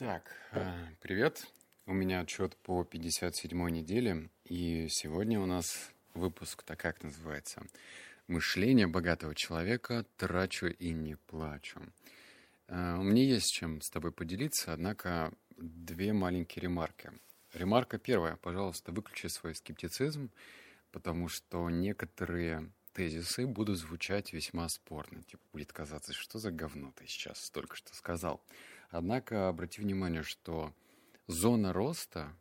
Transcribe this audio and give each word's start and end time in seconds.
Так, 0.00 0.34
э, 0.52 0.72
привет. 1.02 1.46
У 1.84 1.92
меня 1.92 2.20
отчет 2.20 2.56
по 2.56 2.84
57 2.84 3.68
неделе, 3.68 4.30
и 4.46 4.88
сегодня 4.88 5.38
у 5.38 5.44
нас 5.44 5.92
выпуск, 6.14 6.62
так 6.62 6.80
как 6.80 7.02
называется? 7.02 7.66
«Мышление 8.26 8.86
богатого 8.86 9.34
человека. 9.34 10.06
Трачу 10.16 10.68
и 10.68 10.92
не 10.92 11.16
плачу». 11.16 11.82
Э, 12.68 12.96
у 12.96 13.02
меня 13.02 13.24
есть 13.24 13.52
чем 13.52 13.82
с 13.82 13.90
тобой 13.90 14.10
поделиться, 14.10 14.72
однако 14.72 15.34
две 15.58 16.14
маленькие 16.14 16.62
ремарки. 16.62 17.10
Ремарка 17.52 17.98
первая. 17.98 18.36
Пожалуйста, 18.36 18.92
выключи 18.92 19.26
свой 19.26 19.54
скептицизм, 19.54 20.30
потому 20.92 21.28
что 21.28 21.68
некоторые 21.68 22.72
тезисы 22.94 23.46
будут 23.46 23.76
звучать 23.76 24.32
весьма 24.32 24.66
спорно. 24.70 25.22
Типа 25.24 25.42
будет 25.52 25.74
казаться, 25.74 26.14
что 26.14 26.38
за 26.38 26.50
говно 26.50 26.90
ты 26.96 27.06
сейчас 27.06 27.50
только 27.50 27.76
что 27.76 27.94
сказал. 27.94 28.42
Однако 28.90 29.48
обрати 29.48 29.80
внимание, 29.80 30.22
что 30.22 30.74
зона 31.28 31.72
роста, 31.72 32.36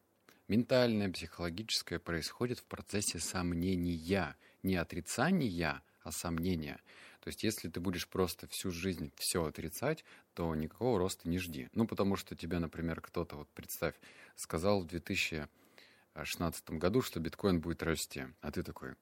ментальная, 0.48 1.12
психологическая, 1.12 1.99
происходит 1.99 2.59
в 2.59 2.66
процессе 2.66 3.20
сомнения, 3.20 4.35
не 4.63 4.76
отрицания, 4.76 5.84
а 6.02 6.12
сомнения. 6.12 6.81
То 7.21 7.27
есть, 7.27 7.43
если 7.43 7.70
ты 7.70 7.80
будешь 7.80 8.07
просто 8.07 8.48
всю 8.48 8.71
жизнь 8.71 9.12
все 9.16 9.45
отрицать, 9.45 10.04
то 10.34 10.55
никакого 10.55 10.98
роста 10.98 11.30
не 11.30 11.38
жди. 11.38 11.70
Ну, 11.73 11.85
потому 11.85 12.16
что 12.16 12.35
тебе, 12.35 12.57
например, 12.59 13.02
кто-то, 13.02 13.35
вот 13.35 13.49
представь, 13.49 13.93
сказал 14.35 14.81
в 14.81 14.88
2016 14.88 16.71
году, 16.71 17.02
что 17.02 17.20
биткоин 17.20 17.59
будет 17.59 17.84
расти. 17.84 18.26
А 18.41 18.52
ты 18.52 18.63
такой, 18.63 18.95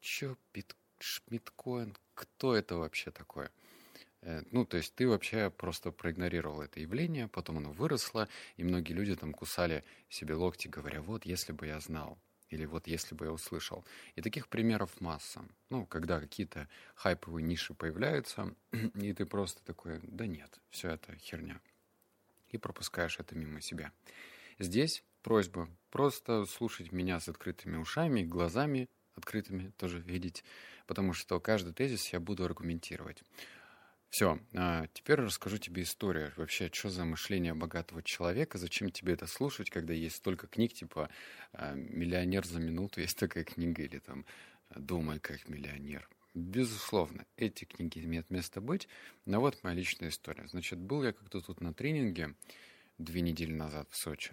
чё, 0.00 0.38
бит, 0.54 0.74
биткоин, 1.28 1.94
кто 2.14 2.54
это 2.56 2.76
вообще 2.76 3.10
такое? 3.10 3.50
Э, 4.24 4.42
ну, 4.50 4.64
то 4.64 4.78
есть 4.78 4.94
ты 4.94 5.06
вообще 5.06 5.50
просто 5.50 5.92
проигнорировал 5.92 6.62
это 6.62 6.80
явление, 6.80 7.28
потом 7.28 7.58
оно 7.58 7.72
выросло, 7.72 8.28
и 8.56 8.64
многие 8.64 8.94
люди 8.94 9.14
там 9.14 9.32
кусали 9.32 9.84
себе 10.08 10.34
локти, 10.34 10.66
говоря, 10.66 11.02
вот 11.02 11.26
если 11.26 11.52
бы 11.52 11.66
я 11.66 11.78
знал, 11.80 12.18
или 12.48 12.64
вот 12.64 12.86
если 12.86 13.14
бы 13.14 13.26
я 13.26 13.32
услышал. 13.32 13.84
И 14.14 14.22
таких 14.22 14.48
примеров 14.48 15.00
масса. 15.00 15.44
Ну, 15.70 15.86
когда 15.86 16.20
какие-то 16.20 16.68
хайповые 16.94 17.44
ниши 17.44 17.74
появляются, 17.74 18.54
и 18.94 19.12
ты 19.12 19.26
просто 19.26 19.62
такой, 19.64 20.00
да 20.02 20.26
нет, 20.26 20.58
все 20.70 20.90
это 20.90 21.14
херня. 21.16 21.60
И 22.48 22.56
пропускаешь 22.58 23.18
это 23.18 23.34
мимо 23.34 23.60
себя. 23.60 23.92
Здесь 24.58 25.04
просьба 25.22 25.68
просто 25.90 26.46
слушать 26.46 26.92
меня 26.92 27.20
с 27.20 27.28
открытыми 27.28 27.76
ушами, 27.76 28.22
глазами 28.22 28.88
открытыми 29.16 29.70
тоже 29.76 30.00
видеть, 30.00 30.44
потому 30.86 31.12
что 31.12 31.38
каждый 31.40 31.72
тезис 31.72 32.12
я 32.12 32.20
буду 32.20 32.44
аргументировать. 32.44 33.22
Все, 34.14 34.38
а 34.54 34.86
теперь 34.92 35.16
расскажу 35.16 35.58
тебе 35.58 35.82
историю. 35.82 36.32
Вообще, 36.36 36.70
что 36.72 36.88
за 36.88 37.04
мышление 37.04 37.52
богатого 37.52 38.00
человека, 38.00 38.58
зачем 38.58 38.92
тебе 38.92 39.14
это 39.14 39.26
слушать, 39.26 39.70
когда 39.70 39.92
есть 39.92 40.14
столько 40.14 40.46
книг, 40.46 40.72
типа 40.72 41.10
а, 41.52 41.74
«Миллионер 41.74 42.46
за 42.46 42.60
минуту», 42.60 43.00
есть 43.00 43.18
такая 43.18 43.42
книга, 43.42 43.82
или 43.82 43.98
там 43.98 44.24
«Думай 44.70 45.18
как 45.18 45.48
миллионер». 45.48 46.08
Безусловно, 46.32 47.26
эти 47.36 47.64
книги 47.64 47.98
имеют 48.04 48.30
место 48.30 48.60
быть, 48.60 48.86
но 49.24 49.40
вот 49.40 49.58
моя 49.64 49.74
личная 49.74 50.10
история. 50.10 50.46
Значит, 50.46 50.78
был 50.78 51.02
я 51.02 51.12
как-то 51.12 51.40
тут 51.40 51.60
на 51.60 51.74
тренинге 51.74 52.36
две 52.98 53.20
недели 53.20 53.52
назад 53.52 53.88
в 53.90 53.96
Сочи, 53.96 54.30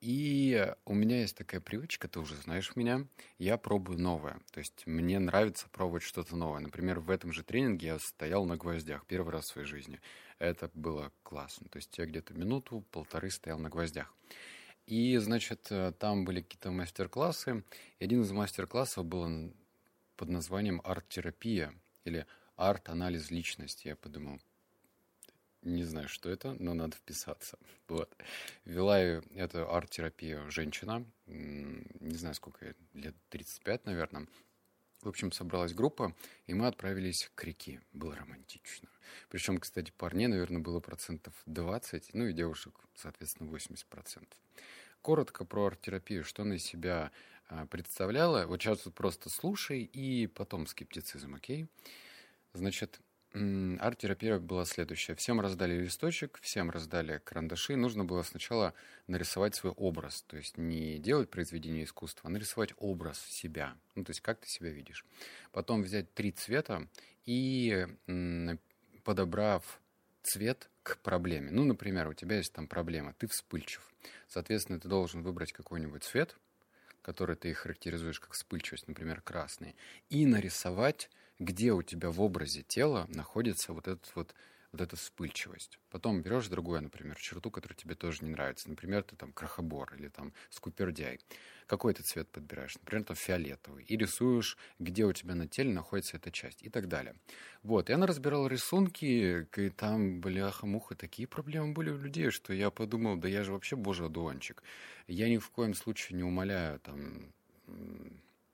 и 0.00 0.72
у 0.84 0.94
меня 0.94 1.20
есть 1.20 1.36
такая 1.36 1.60
привычка, 1.60 2.08
ты 2.08 2.20
уже 2.20 2.36
знаешь 2.36 2.76
меня, 2.76 3.06
я 3.38 3.56
пробую 3.56 3.98
новое. 3.98 4.40
То 4.52 4.58
есть 4.58 4.86
мне 4.86 5.18
нравится 5.18 5.68
пробовать 5.70 6.02
что-то 6.02 6.36
новое. 6.36 6.60
Например, 6.60 7.00
в 7.00 7.10
этом 7.10 7.32
же 7.32 7.42
тренинге 7.42 7.86
я 7.86 7.98
стоял 7.98 8.44
на 8.44 8.56
гвоздях 8.56 9.06
первый 9.06 9.32
раз 9.32 9.46
в 9.46 9.52
своей 9.52 9.66
жизни. 9.66 10.00
Это 10.38 10.70
было 10.74 11.12
классно. 11.22 11.68
То 11.68 11.78
есть 11.78 11.96
я 11.96 12.04
где-то 12.04 12.34
минуту-полторы 12.34 13.30
стоял 13.30 13.58
на 13.58 13.70
гвоздях. 13.70 14.12
И, 14.86 15.16
значит, 15.16 15.66
э, 15.70 15.92
там 15.98 16.24
были 16.24 16.42
какие-то 16.42 16.70
мастер-классы. 16.70 17.64
И 17.98 18.04
один 18.04 18.22
из 18.22 18.30
мастер-классов 18.30 19.04
был 19.04 19.52
под 20.16 20.28
названием 20.28 20.80
арт-терапия 20.84 21.74
или 22.04 22.26
арт-анализ 22.56 23.30
личности. 23.30 23.88
Я 23.88 23.96
подумал, 23.96 24.40
не 25.66 25.84
знаю, 25.84 26.08
что 26.08 26.30
это, 26.30 26.56
но 26.58 26.74
надо 26.74 26.96
вписаться. 26.96 27.58
Вот. 27.88 28.12
Вела 28.64 28.98
эту 28.98 29.70
арт-терапию 29.72 30.50
женщина, 30.50 31.04
не 31.26 32.16
знаю, 32.16 32.34
сколько, 32.34 32.74
лет 32.94 33.14
35, 33.28 33.86
наверное. 33.86 34.26
В 35.02 35.08
общем, 35.08 35.30
собралась 35.30 35.72
группа, 35.72 36.16
и 36.46 36.54
мы 36.54 36.66
отправились 36.66 37.30
к 37.36 37.44
реке. 37.44 37.80
Было 37.92 38.16
романтично. 38.16 38.88
Причем, 39.28 39.58
кстати, 39.58 39.92
парней, 39.96 40.26
наверное, 40.26 40.60
было 40.60 40.80
процентов 40.80 41.34
20, 41.46 42.14
ну 42.14 42.26
и 42.26 42.32
девушек, 42.32 42.74
соответственно, 42.94 43.48
80 43.50 43.86
процентов. 43.86 44.38
Коротко 45.02 45.44
про 45.44 45.66
арт-терапию, 45.66 46.24
что 46.24 46.42
она 46.42 46.56
из 46.56 46.64
себя 46.64 47.12
а, 47.48 47.66
представляла. 47.66 48.46
Вот 48.46 48.60
сейчас 48.60 48.84
вот 48.84 48.94
просто 48.94 49.30
слушай, 49.30 49.82
и 49.82 50.26
потом 50.26 50.66
скептицизм, 50.66 51.36
окей? 51.36 51.68
Значит, 52.52 53.00
Арт-терапия 53.80 54.38
была 54.38 54.64
следующая. 54.64 55.14
Всем 55.14 55.42
раздали 55.42 55.78
листочек, 55.78 56.38
всем 56.40 56.70
раздали 56.70 57.20
карандаши. 57.22 57.76
Нужно 57.76 58.02
было 58.04 58.22
сначала 58.22 58.72
нарисовать 59.08 59.54
свой 59.54 59.72
образ. 59.74 60.22
То 60.22 60.38
есть 60.38 60.56
не 60.56 60.98
делать 60.98 61.28
произведение 61.28 61.84
искусства, 61.84 62.28
а 62.28 62.30
нарисовать 62.30 62.72
образ 62.78 63.20
себя. 63.20 63.76
Ну, 63.94 64.04
то 64.04 64.10
есть 64.10 64.22
как 64.22 64.40
ты 64.40 64.48
себя 64.48 64.70
видишь. 64.70 65.04
Потом 65.52 65.82
взять 65.82 66.14
три 66.14 66.32
цвета 66.32 66.88
и, 67.26 67.86
подобрав 69.04 69.80
цвет 70.22 70.70
к 70.82 70.96
проблеме. 70.98 71.50
Ну, 71.50 71.64
например, 71.64 72.08
у 72.08 72.14
тебя 72.14 72.38
есть 72.38 72.54
там 72.54 72.66
проблема, 72.66 73.12
ты 73.18 73.26
вспыльчив. 73.26 73.92
Соответственно, 74.28 74.80
ты 74.80 74.88
должен 74.88 75.22
выбрать 75.22 75.52
какой-нибудь 75.52 76.04
цвет, 76.04 76.36
который 77.02 77.36
ты 77.36 77.52
характеризуешь 77.52 78.18
как 78.18 78.32
вспыльчивость, 78.32 78.88
например, 78.88 79.20
красный, 79.20 79.76
и 80.08 80.24
нарисовать 80.24 81.10
где 81.38 81.72
у 81.72 81.82
тебя 81.82 82.10
в 82.10 82.20
образе 82.20 82.62
тела 82.62 83.06
находится 83.08 83.72
вот 83.72 83.88
этот 83.88 84.10
вот 84.14 84.34
вот 84.76 84.80
эта 84.80 84.96
вспыльчивость. 84.96 85.78
Потом 85.90 86.22
берешь 86.22 86.48
другую, 86.48 86.82
например, 86.82 87.16
черту, 87.16 87.50
которая 87.50 87.76
тебе 87.76 87.94
тоже 87.94 88.24
не 88.24 88.30
нравится. 88.30 88.68
Например, 88.68 89.02
ты 89.02 89.16
там 89.16 89.32
крахобор 89.32 89.94
или 89.94 90.08
там 90.08 90.32
скупердяй. 90.50 91.20
Какой 91.66 91.94
ты 91.94 92.02
цвет 92.02 92.28
подбираешь? 92.28 92.76
Например, 92.76 93.04
там 93.04 93.16
фиолетовый. 93.16 93.84
И 93.84 93.96
рисуешь, 93.96 94.56
где 94.78 95.04
у 95.04 95.12
тебя 95.12 95.34
на 95.34 95.48
теле 95.48 95.72
находится 95.72 96.16
эта 96.16 96.30
часть 96.30 96.62
и 96.62 96.68
так 96.68 96.88
далее. 96.88 97.14
Вот. 97.62 97.90
И 97.90 97.92
она 97.92 98.06
разбирала 98.06 98.46
рисунки, 98.48 99.46
и 99.56 99.70
там, 99.70 100.20
бляха-муха, 100.20 100.94
такие 100.94 101.26
проблемы 101.26 101.72
были 101.72 101.90
у 101.90 101.98
людей, 101.98 102.30
что 102.30 102.52
я 102.52 102.70
подумал, 102.70 103.16
да 103.16 103.28
я 103.28 103.42
же 103.44 103.52
вообще 103.52 103.76
божий 103.76 104.06
одуванчик. 104.06 104.62
Я 105.08 105.28
ни 105.28 105.38
в 105.38 105.50
коем 105.50 105.74
случае 105.74 106.16
не 106.16 106.22
умоляю 106.22 106.80
там 106.80 107.32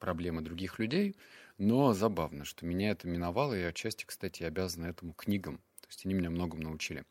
проблемы 0.02 0.42
других 0.42 0.80
людей, 0.80 1.14
но 1.58 1.92
забавно, 1.92 2.44
что 2.44 2.66
меня 2.66 2.90
это 2.90 3.06
миновало, 3.06 3.54
и 3.54 3.62
отчасти, 3.62 4.04
кстати, 4.04 4.42
обязан 4.42 4.84
этому 4.84 5.12
книгам. 5.12 5.58
То 5.80 5.86
есть 5.90 6.04
они 6.04 6.14
меня 6.14 6.28
многому 6.28 6.64
научили. 6.64 7.04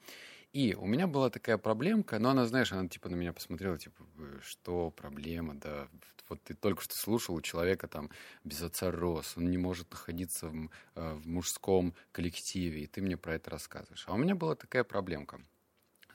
И 0.51 0.75
у 0.75 0.85
меня 0.85 1.07
была 1.07 1.29
такая 1.29 1.57
проблемка, 1.57 2.19
но 2.19 2.31
она, 2.31 2.45
знаешь, 2.45 2.73
она 2.73 2.89
типа 2.89 3.07
на 3.07 3.15
меня 3.15 3.31
посмотрела, 3.31 3.77
типа, 3.77 4.03
что 4.41 4.91
проблема, 4.91 5.55
да, 5.55 5.87
вот 6.27 6.43
ты 6.43 6.53
только 6.53 6.81
что 6.81 6.93
слушал 6.97 7.35
у 7.35 7.41
человека 7.41 7.87
там 7.87 8.09
без 8.43 8.61
отца 8.61 8.91
рос, 8.91 9.37
он 9.37 9.49
не 9.49 9.57
может 9.57 9.89
находиться 9.91 10.47
в, 10.47 10.69
э, 10.95 11.13
в 11.13 11.27
мужском 11.27 11.93
коллективе, 12.11 12.83
и 12.83 12.87
ты 12.87 13.01
мне 13.01 13.15
про 13.15 13.35
это 13.35 13.51
рассказываешь. 13.51 14.03
А 14.07 14.13
у 14.13 14.17
меня 14.17 14.35
была 14.35 14.55
такая 14.55 14.83
проблемка. 14.83 15.39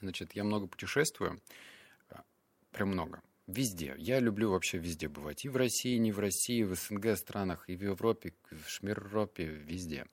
Значит, 0.01 0.33
я 0.33 0.43
много 0.43 0.67
путешествую, 0.67 1.41
э, 2.11 2.15
прям 2.71 2.89
много. 2.89 3.21
Везде. 3.47 3.95
Я 3.97 4.19
люблю 4.19 4.51
вообще 4.51 4.77
везде 4.77 5.07
бывать. 5.07 5.45
И 5.45 5.49
в 5.49 5.55
России, 5.55 5.97
не 5.97 6.11
в 6.11 6.19
России, 6.19 6.63
в 6.63 6.75
СНГ 6.75 7.17
странах, 7.17 7.63
и 7.69 7.77
в 7.77 7.81
Европе, 7.81 8.33
в 8.51 8.69
Шмиропе, 8.69 9.45
везде. 9.45 10.05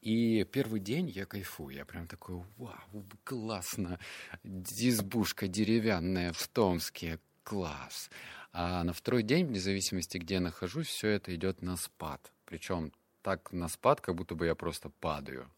И 0.00 0.44
первый 0.44 0.78
день 0.78 1.08
я 1.10 1.26
кайфую. 1.26 1.74
Я 1.74 1.84
прям 1.84 2.06
такой, 2.06 2.36
вау, 2.56 3.04
классно. 3.24 3.98
Избушка 4.44 5.48
деревянная 5.48 6.32
в 6.32 6.46
Томске. 6.48 7.18
Класс. 7.42 8.10
А 8.52 8.84
на 8.84 8.92
второй 8.92 9.22
день, 9.22 9.46
вне 9.46 9.58
зависимости, 9.58 10.18
где 10.18 10.34
я 10.34 10.40
нахожусь, 10.40 10.86
все 10.86 11.08
это 11.08 11.34
идет 11.34 11.62
на 11.62 11.76
спад. 11.76 12.32
Причем 12.44 12.92
так 13.22 13.52
на 13.52 13.68
спад, 13.68 14.00
как 14.00 14.14
будто 14.14 14.34
бы 14.34 14.46
я 14.46 14.54
просто 14.54 14.90
падаю. 14.90 15.50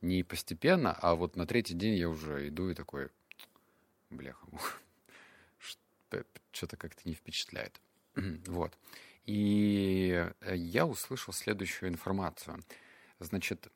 Не 0.00 0.22
постепенно, 0.22 0.92
а 0.92 1.14
вот 1.14 1.36
на 1.36 1.46
третий 1.46 1.74
день 1.74 1.94
я 1.94 2.08
уже 2.08 2.48
иду 2.48 2.70
и 2.70 2.74
такой, 2.74 3.08
бляха, 4.10 4.46
что-то 6.52 6.76
как-то 6.76 7.02
не 7.04 7.14
впечатляет. 7.14 7.80
вот. 8.46 8.76
И 9.24 10.26
э, 10.40 10.56
я 10.56 10.86
услышал 10.86 11.32
следующую 11.32 11.90
информацию. 11.90 12.64
Значит, 13.18 13.68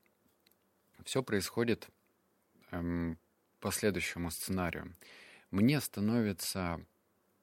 все 1.04 1.22
происходит 1.22 1.88
эм, 2.70 3.18
по 3.60 3.70
следующему 3.70 4.30
сценарию. 4.30 4.94
Мне 5.50 5.80
становится 5.80 6.80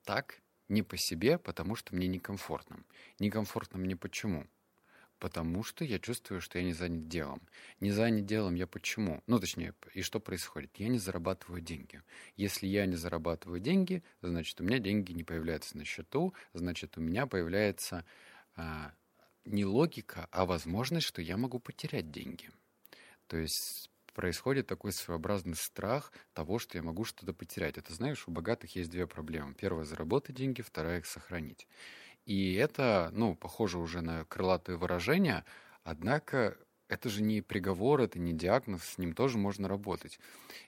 так 0.05 0.41
не 0.69 0.81
по 0.81 0.97
себе, 0.97 1.37
потому 1.37 1.75
что 1.75 1.95
мне 1.95 2.07
некомфортно. 2.07 2.83
Некомфортно 3.19 3.79
мне 3.79 3.95
почему? 3.95 4.47
Потому 5.19 5.63
что 5.63 5.83
я 5.83 5.99
чувствую, 5.99 6.39
что 6.39 6.59
я 6.59 6.63
не 6.63 6.73
занят 6.73 7.09
делом. 7.09 7.41
Не 7.81 7.91
занят 7.91 8.25
делом 8.25 8.55
я 8.55 8.67
почему? 8.67 9.21
Ну, 9.27 9.39
точнее, 9.39 9.73
и 9.93 10.01
что 10.01 10.19
происходит? 10.19 10.71
Я 10.77 10.87
не 10.87 10.97
зарабатываю 10.97 11.61
деньги. 11.61 12.01
Если 12.37 12.67
я 12.67 12.85
не 12.85 12.95
зарабатываю 12.95 13.59
деньги, 13.59 14.01
значит, 14.21 14.59
у 14.61 14.63
меня 14.63 14.79
деньги 14.79 15.11
не 15.11 15.23
появляются 15.23 15.77
на 15.77 15.83
счету, 15.83 16.33
значит, 16.53 16.97
у 16.97 17.01
меня 17.01 17.27
появляется 17.27 18.05
а, 18.55 18.93
не 19.43 19.65
логика, 19.65 20.27
а 20.31 20.45
возможность, 20.45 21.07
что 21.07 21.21
я 21.21 21.35
могу 21.35 21.59
потерять 21.59 22.11
деньги. 22.11 22.49
То 23.27 23.37
есть 23.37 23.89
происходит 24.13 24.67
такой 24.67 24.91
своеобразный 24.91 25.55
страх 25.55 26.11
того, 26.33 26.59
что 26.59 26.77
я 26.77 26.83
могу 26.83 27.03
что-то 27.03 27.33
потерять. 27.33 27.77
Это, 27.77 27.93
знаешь, 27.93 28.27
у 28.27 28.31
богатых 28.31 28.75
есть 28.75 28.89
две 28.89 29.07
проблемы. 29.07 29.53
Первая— 29.53 29.85
заработать 29.85 30.35
деньги, 30.35 30.61
вторая— 30.61 30.97
их 30.99 31.05
сохранить. 31.05 31.67
И 32.29 32.53
это, 32.53 33.09
ну, 33.11 33.33
похоже 33.33 33.79
уже 33.79 34.01
на 34.01 34.23
крылатые 34.25 34.77
выражения, 34.77 35.45
однако 35.83 36.59
это 36.87 37.09
же 37.09 37.23
не 37.23 37.41
приговор, 37.41 38.01
это 38.01 38.19
не 38.19 38.33
диагноз, 38.33 38.83
с 38.83 38.97
ним 38.99 39.13
тоже 39.13 39.39
можно 39.39 39.67
работать. 39.67 40.19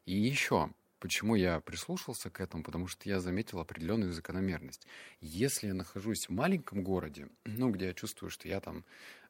И 0.08 0.18
еще, 0.18 0.72
почему 0.98 1.36
я 1.36 1.60
прислушался 1.60 2.31
к 2.31 2.42
этому, 2.42 2.63
потому 2.63 2.88
что 2.88 3.08
я 3.08 3.19
заметил 3.19 3.60
определенную 3.60 4.12
закономерность. 4.12 4.88
Если 5.19 5.68
я 5.68 5.75
нахожусь 5.75 6.30
в 6.30 6.31
маленьком 6.31 6.81
городе, 6.81 7.30
ну, 7.46 7.69
где 7.69 7.86
я 7.90 7.94
чувствую, 7.94 8.31
что 8.31 8.48
я 8.48 8.60
там, 8.60 8.84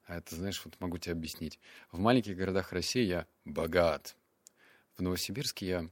это, 0.07 0.33
знаешь, 0.33 0.62
вот 0.63 0.80
могу 0.80 1.00
тебе 1.00 1.12
объяснить, 1.12 1.60
в 1.92 2.00
маленьких 2.00 2.38
городах 2.38 2.72
России 2.72 3.04
я 3.04 3.28
богат, 3.44 4.16
в 4.95 5.01
Новосибирске 5.01 5.68
я 5.68 5.89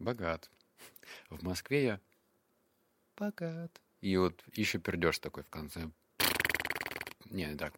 богат, 0.00 0.50
в 1.30 1.44
Москве 1.44 1.84
я 1.84 2.00
богат, 3.16 3.80
и 4.06 4.16
вот 4.16 4.44
еще 4.54 4.78
пердеж 4.78 5.18
такой 5.18 5.42
в 5.42 5.50
конце. 5.50 5.90
Не, 7.24 7.56
так. 7.56 7.74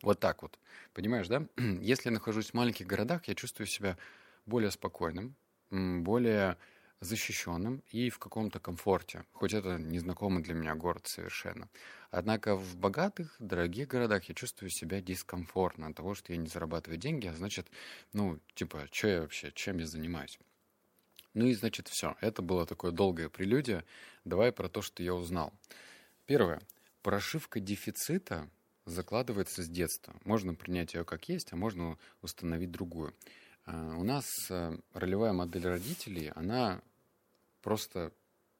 Вот 0.00 0.20
так 0.20 0.42
вот. 0.42 0.58
Понимаешь, 0.92 1.26
да? 1.26 1.46
Если 1.80 2.08
я 2.08 2.12
нахожусь 2.12 2.50
в 2.50 2.54
маленьких 2.54 2.86
городах, 2.86 3.24
я 3.26 3.34
чувствую 3.34 3.66
себя 3.66 3.98
более 4.46 4.70
спокойным, 4.70 5.34
более 5.70 6.56
защищенным 7.00 7.82
и 7.90 8.10
в 8.10 8.18
каком-то 8.18 8.60
комфорте, 8.60 9.24
хоть 9.32 9.52
это 9.52 9.76
незнакомый 9.76 10.42
для 10.42 10.54
меня 10.54 10.76
город 10.76 11.08
совершенно. 11.08 11.68
Однако 12.10 12.54
в 12.54 12.76
богатых, 12.76 13.34
дорогих 13.40 13.88
городах 13.88 14.24
я 14.28 14.34
чувствую 14.34 14.70
себя 14.70 15.00
дискомфортно 15.00 15.88
от 15.88 15.96
того, 15.96 16.14
что 16.14 16.32
я 16.32 16.38
не 16.38 16.46
зарабатываю 16.46 16.98
деньги, 16.98 17.26
а 17.26 17.34
значит, 17.34 17.66
ну, 18.12 18.38
типа, 18.54 18.86
что 18.92 19.08
я 19.08 19.20
вообще, 19.22 19.50
чем 19.52 19.78
я 19.78 19.86
занимаюсь? 19.86 20.38
Ну 21.34 21.46
и, 21.46 21.54
значит, 21.54 21.88
все. 21.88 22.16
Это 22.20 22.42
было 22.42 22.64
такое 22.64 22.92
долгое 22.92 23.28
прелюдия. 23.28 23.84
Давай 24.24 24.52
про 24.52 24.68
то, 24.68 24.82
что 24.82 25.02
я 25.02 25.14
узнал. 25.14 25.52
Первое. 26.26 26.62
Прошивка 27.02 27.60
дефицита 27.60 28.48
закладывается 28.86 29.62
с 29.62 29.68
детства. 29.68 30.14
Можно 30.24 30.54
принять 30.54 30.94
ее 30.94 31.04
как 31.04 31.28
есть, 31.28 31.52
а 31.52 31.56
можно 31.56 31.98
установить 32.22 32.70
другую. 32.70 33.14
А, 33.66 33.96
у 33.96 34.04
нас 34.04 34.26
э, 34.50 34.78
ролевая 34.92 35.32
модель 35.32 35.66
родителей, 35.66 36.30
она 36.34 36.82
просто 37.62 38.12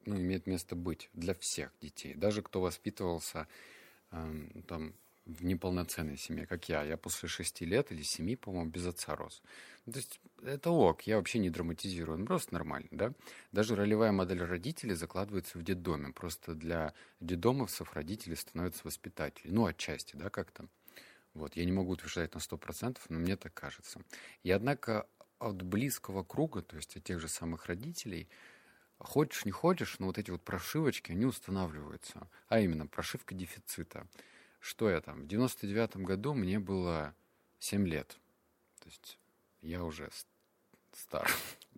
ну, 0.07 0.17
имеет 0.17 0.47
место 0.47 0.77
быть 0.77 1.09
для 1.13 1.35
всех 1.39 1.73
детей. 1.81 2.15
Даже 2.15 2.43
кто 2.43 2.61
воспитывался 2.61 3.47
эм, 4.11 4.63
там, 4.67 4.95
в 5.27 5.45
неполноценной 5.45 6.17
семье, 6.17 6.47
как 6.47 6.69
я. 6.69 6.83
Я 6.83 6.97
после 6.97 7.29
шести 7.29 7.65
лет 7.65 7.91
или 7.93 8.03
семи, 8.03 8.37
по-моему, 8.37 8.71
без 8.71 8.87
отца 8.87 9.17
рос. 9.17 9.43
Ну, 9.87 9.93
то 9.93 9.99
есть 9.99 10.21
это 10.43 10.71
ок, 10.71 11.03
я 11.03 11.17
вообще 11.17 11.39
не 11.39 11.51
драматизирую, 11.51 12.19
ну, 12.19 12.27
просто 12.27 12.55
нормально, 12.55 12.89
да. 12.91 13.13
Даже 13.53 13.75
ролевая 13.75 14.13
модель 14.13 14.43
родителей 14.43 14.95
закладывается 14.95 15.59
в 15.59 15.63
детдоме. 15.63 16.13
Просто 16.13 16.55
для 16.55 16.93
детдомовцев 17.21 17.93
родители 17.95 18.35
становятся 18.35 18.83
воспитателями. 18.85 19.55
Ну, 19.55 19.67
отчасти, 19.67 20.17
да, 20.17 20.29
как-то. 20.31 20.67
Вот, 21.33 21.57
я 21.57 21.65
не 21.65 21.73
могу 21.73 21.93
утверждать 21.93 22.35
на 22.35 22.41
сто 22.41 22.57
процентов, 22.57 23.05
но 23.09 23.19
мне 23.19 23.37
так 23.37 23.53
кажется. 23.55 24.01
И 24.43 24.51
однако 24.51 25.07
от 25.39 25.63
близкого 25.63 26.23
круга, 26.23 26.63
то 26.63 26.77
есть 26.77 26.97
от 26.97 27.05
тех 27.05 27.19
же 27.19 27.29
самых 27.29 27.67
родителей, 27.67 28.29
хочешь 28.99 29.45
не 29.45 29.51
хочешь, 29.51 29.99
но 29.99 30.07
вот 30.07 30.19
эти 30.19 30.31
вот 30.31 30.43
прошивочки, 30.43 31.13
они 31.13 31.25
устанавливаются. 31.25 32.29
А 32.49 32.61
именно, 32.61 32.87
прошивка 32.87 33.35
дефицита– 33.35 34.07
что 34.65 34.89
я 34.89 35.03
там? 35.03 35.25
В 35.25 35.27
99-м 35.27 36.05
году 36.05 36.33
мне 36.33 36.59
было 36.59 37.15
7 37.59 37.87
лет. 37.87 38.17
То 38.81 38.89
есть 38.89 39.19
я 39.61 39.85
уже 39.85 40.09
стар. 40.93 41.31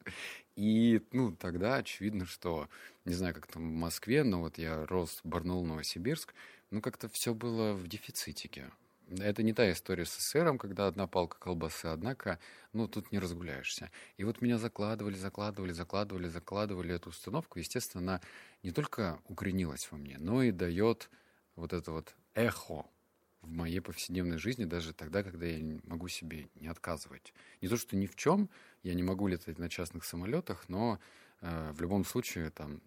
И, 0.54 1.02
ну, 1.10 1.32
тогда 1.32 1.76
очевидно, 1.76 2.26
что, 2.26 2.68
не 3.04 3.12
знаю, 3.12 3.34
как 3.34 3.48
там 3.48 3.68
в 3.68 3.74
Москве, 3.74 4.22
но 4.22 4.40
вот 4.40 4.56
я 4.58 4.86
рос 4.86 5.20
в 5.24 5.28
Барнаул, 5.28 5.66
Новосибирск, 5.66 6.32
ну, 6.70 6.80
как-то 6.80 7.08
все 7.08 7.34
было 7.34 7.72
в 7.74 7.88
дефицитике. 7.88 8.70
Это 9.18 9.42
не 9.42 9.52
та 9.52 9.70
история 9.72 10.04
с 10.04 10.16
СССРом, 10.16 10.56
когда 10.56 10.86
одна 10.86 11.08
палка 11.08 11.38
колбасы, 11.40 11.86
однако, 11.86 12.38
ну, 12.72 12.86
тут 12.86 13.10
не 13.10 13.18
разгуляешься. 13.18 13.90
И 14.16 14.22
вот 14.22 14.40
меня 14.40 14.58
закладывали, 14.58 15.16
закладывали, 15.16 15.72
закладывали, 15.72 16.28
закладывали 16.28 16.94
эту 16.94 17.10
установку. 17.10 17.58
Естественно, 17.58 18.02
она 18.02 18.20
не 18.62 18.70
только 18.70 19.20
укоренилась 19.26 19.90
во 19.90 19.98
мне, 19.98 20.18
но 20.18 20.44
и 20.44 20.52
дает 20.52 21.10
вот 21.56 21.72
это 21.72 21.90
вот 21.90 22.14
эхо 22.36 22.86
в 23.40 23.50
моей 23.50 23.80
повседневной 23.80 24.38
жизни, 24.38 24.64
даже 24.64 24.92
тогда, 24.92 25.22
когда 25.22 25.46
я 25.46 25.80
могу 25.84 26.08
себе 26.08 26.48
не 26.54 26.68
отказывать. 26.68 27.32
Не 27.60 27.68
то, 27.68 27.76
что 27.76 27.96
ни 27.96 28.06
в 28.06 28.14
чем, 28.14 28.48
я 28.82 28.94
не 28.94 29.02
могу 29.02 29.26
летать 29.26 29.58
на 29.58 29.68
частных 29.68 30.04
самолетах, 30.04 30.68
но 30.68 31.00
э, 31.40 31.72
в 31.72 31.80
любом 31.80 32.04
случае 32.04 32.50
там 32.50 32.80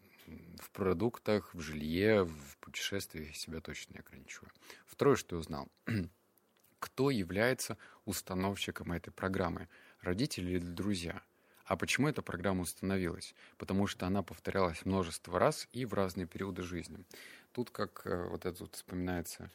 в 0.59 0.69
продуктах, 0.71 1.53
в 1.55 1.59
жилье, 1.59 2.25
в 2.25 2.57
путешествиях 2.59 3.35
себя 3.35 3.61
точно 3.61 3.93
не 3.93 3.99
ограничиваю. 3.99 4.51
Второе, 4.85 5.15
что 5.15 5.35
я 5.35 5.39
узнал. 5.39 5.67
Кто 6.79 7.09
является 7.09 7.77
установщиком 8.05 8.91
этой 8.91 9.11
программы? 9.11 9.67
Родители 10.01 10.51
или 10.51 10.59
друзья? 10.59 11.21
А 11.69 11.77
почему 11.77 12.07
эта 12.07 12.21
программа 12.23 12.61
установилась? 12.61 13.35
Потому 13.57 13.85
что 13.85 14.07
она 14.07 14.23
повторялась 14.23 14.85
множество 14.85 15.37
раз 15.37 15.67
и 15.71 15.85
в 15.85 15.93
разные 15.93 16.25
периоды 16.25 16.63
жизни. 16.63 17.05
Тут 17.51 17.71
как 17.71 18.01
э, 18.05 18.27
вот 18.29 18.45
это 18.45 18.63
вот 18.63 18.75
вспоминается 18.75 19.51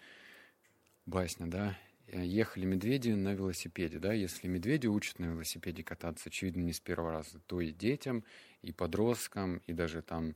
басня, 1.07 1.47
да, 1.47 1.79
э, 2.09 2.25
ехали 2.25 2.65
медведи 2.65 3.11
на 3.11 3.35
велосипеде, 3.35 3.99
да, 3.99 4.13
если 4.13 4.49
медведи 4.49 4.87
учат 4.87 5.19
на 5.19 5.27
велосипеде 5.27 5.83
кататься, 5.83 6.29
очевидно, 6.29 6.63
не 6.63 6.73
с 6.73 6.81
первого 6.81 7.13
раза, 7.13 7.39
то 7.47 7.61
и 7.61 7.71
детям, 7.71 8.25
и 8.63 8.73
подросткам, 8.73 9.63
и 9.67 9.73
даже 9.73 10.03
там 10.03 10.35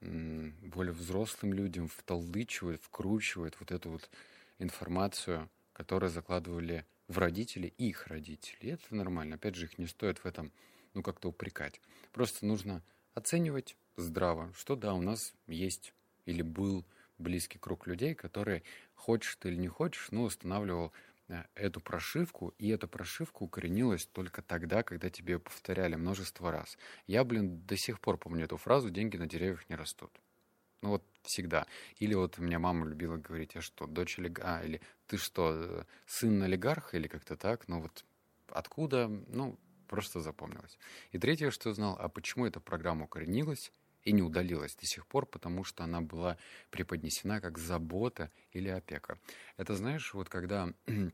более 0.00 0.92
взрослым 0.92 1.52
людям 1.52 1.88
вталдычивают, 1.88 2.80
вкручивают 2.82 3.56
вот 3.58 3.72
эту 3.72 3.90
вот 3.90 4.08
информацию, 4.60 5.48
которую 5.72 6.10
закладывали 6.10 6.84
в 7.08 7.18
родители 7.18 7.72
их 7.78 8.06
родители. 8.06 8.58
И 8.60 8.68
это 8.68 8.94
нормально. 8.94 9.36
Опять 9.36 9.56
же, 9.56 9.64
их 9.64 9.78
не 9.78 9.86
стоит 9.86 10.18
в 10.18 10.26
этом, 10.26 10.52
ну, 10.94 11.02
как-то 11.02 11.28
упрекать. 11.28 11.80
Просто 12.12 12.46
нужно 12.46 12.82
оценивать 13.14 13.76
здраво, 13.96 14.52
что 14.56 14.76
да, 14.76 14.94
у 14.94 15.02
нас 15.02 15.32
есть 15.46 15.92
или 16.26 16.42
был 16.42 16.84
близкий 17.18 17.58
круг 17.58 17.86
людей, 17.86 18.14
которые, 18.14 18.62
хочешь 18.94 19.36
ты 19.36 19.48
или 19.48 19.56
не 19.56 19.68
хочешь, 19.68 20.08
ну, 20.10 20.22
устанавливал 20.24 20.92
э, 21.28 21.44
эту 21.54 21.80
прошивку, 21.80 22.54
и 22.58 22.68
эта 22.68 22.86
прошивка 22.86 23.42
укоренилась 23.42 24.06
только 24.06 24.42
тогда, 24.42 24.82
когда 24.82 25.10
тебе 25.10 25.38
повторяли 25.38 25.96
множество 25.96 26.50
раз. 26.50 26.78
Я, 27.06 27.24
блин, 27.24 27.60
до 27.66 27.76
сих 27.76 28.00
пор 28.00 28.18
помню 28.18 28.44
эту 28.44 28.56
фразу 28.56 28.90
«деньги 28.90 29.16
на 29.16 29.26
деревьях 29.26 29.68
не 29.68 29.76
растут». 29.76 30.12
Ну 30.80 30.90
вот 30.90 31.04
всегда. 31.22 31.66
Или 31.98 32.14
вот 32.14 32.38
у 32.38 32.42
меня 32.42 32.58
мама 32.58 32.86
любила 32.86 33.16
говорить, 33.16 33.54
я 33.54 33.60
что, 33.60 33.86
дочь 33.86 34.18
олигарха, 34.18 34.58
а, 34.58 34.64
или 34.64 34.80
ты 35.08 35.16
что, 35.16 35.84
сын 36.06 36.40
олигарха, 36.42 36.96
или 36.96 37.08
как-то 37.08 37.36
так, 37.36 37.66
ну 37.66 37.80
вот 37.80 38.04
откуда, 38.50 39.08
ну, 39.08 39.58
просто 39.88 40.20
запомнилось. 40.20 40.78
И 41.10 41.18
третье, 41.18 41.50
что 41.50 41.72
знал, 41.72 41.96
а 41.98 42.08
почему 42.08 42.46
эта 42.46 42.60
программа 42.60 43.04
укоренилась, 43.04 43.72
и 44.04 44.12
не 44.12 44.22
удалилась 44.22 44.76
до 44.76 44.86
сих 44.86 45.06
пор, 45.06 45.26
потому 45.26 45.64
что 45.64 45.84
она 45.84 46.00
была 46.00 46.38
преподнесена 46.70 47.40
как 47.40 47.58
забота 47.58 48.30
или 48.52 48.68
опека. 48.68 49.18
Это 49.56 49.74
знаешь, 49.74 50.14
вот 50.14 50.28
когда 50.28 50.72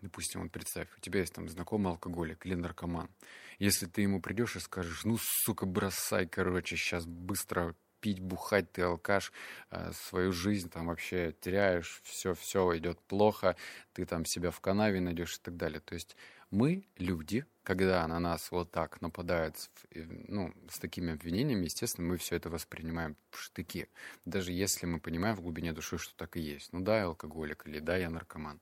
Допустим, 0.00 0.42
вот 0.42 0.52
представь, 0.52 0.86
у 0.96 1.00
тебя 1.00 1.20
есть 1.20 1.34
там 1.34 1.48
знакомый 1.48 1.92
алкоголик 1.92 2.46
или 2.46 2.54
наркоман. 2.54 3.10
Если 3.58 3.86
ты 3.86 4.02
ему 4.02 4.20
придешь 4.20 4.54
и 4.54 4.60
скажешь, 4.60 5.04
ну, 5.04 5.18
сука, 5.18 5.66
бросай, 5.66 6.28
короче, 6.28 6.76
сейчас 6.76 7.04
быстро 7.04 7.74
пить, 8.00 8.20
бухать, 8.20 8.70
ты 8.70 8.82
алкаш, 8.82 9.32
э, 9.70 9.90
свою 9.92 10.32
жизнь 10.32 10.70
там 10.70 10.86
вообще 10.86 11.34
теряешь, 11.40 12.00
все, 12.04 12.34
все 12.34 12.76
идет 12.78 13.00
плохо, 13.00 13.56
ты 13.92 14.04
там 14.04 14.24
себя 14.24 14.52
в 14.52 14.60
канаве 14.60 15.00
найдешь 15.00 15.36
и 15.36 15.40
так 15.42 15.56
далее. 15.56 15.80
То 15.80 15.94
есть 15.94 16.16
мы, 16.50 16.86
люди, 16.96 17.44
когда 17.62 18.06
на 18.08 18.18
нас 18.18 18.50
вот 18.50 18.70
так 18.70 19.00
нападают, 19.00 19.56
ну, 19.94 20.54
с 20.70 20.78
такими 20.78 21.12
обвинениями, 21.12 21.64
естественно, 21.64 22.08
мы 22.08 22.16
все 22.16 22.36
это 22.36 22.48
воспринимаем 22.48 23.16
в 23.30 23.38
штыки. 23.38 23.88
Даже 24.24 24.52
если 24.52 24.86
мы 24.86 25.00
понимаем 25.00 25.36
в 25.36 25.42
глубине 25.42 25.72
души, 25.72 25.98
что 25.98 26.16
так 26.16 26.36
и 26.36 26.40
есть. 26.40 26.72
Ну 26.72 26.80
да, 26.80 26.98
я 26.98 27.04
алкоголик, 27.04 27.66
или 27.66 27.78
да, 27.80 27.96
я 27.96 28.08
наркоман. 28.08 28.60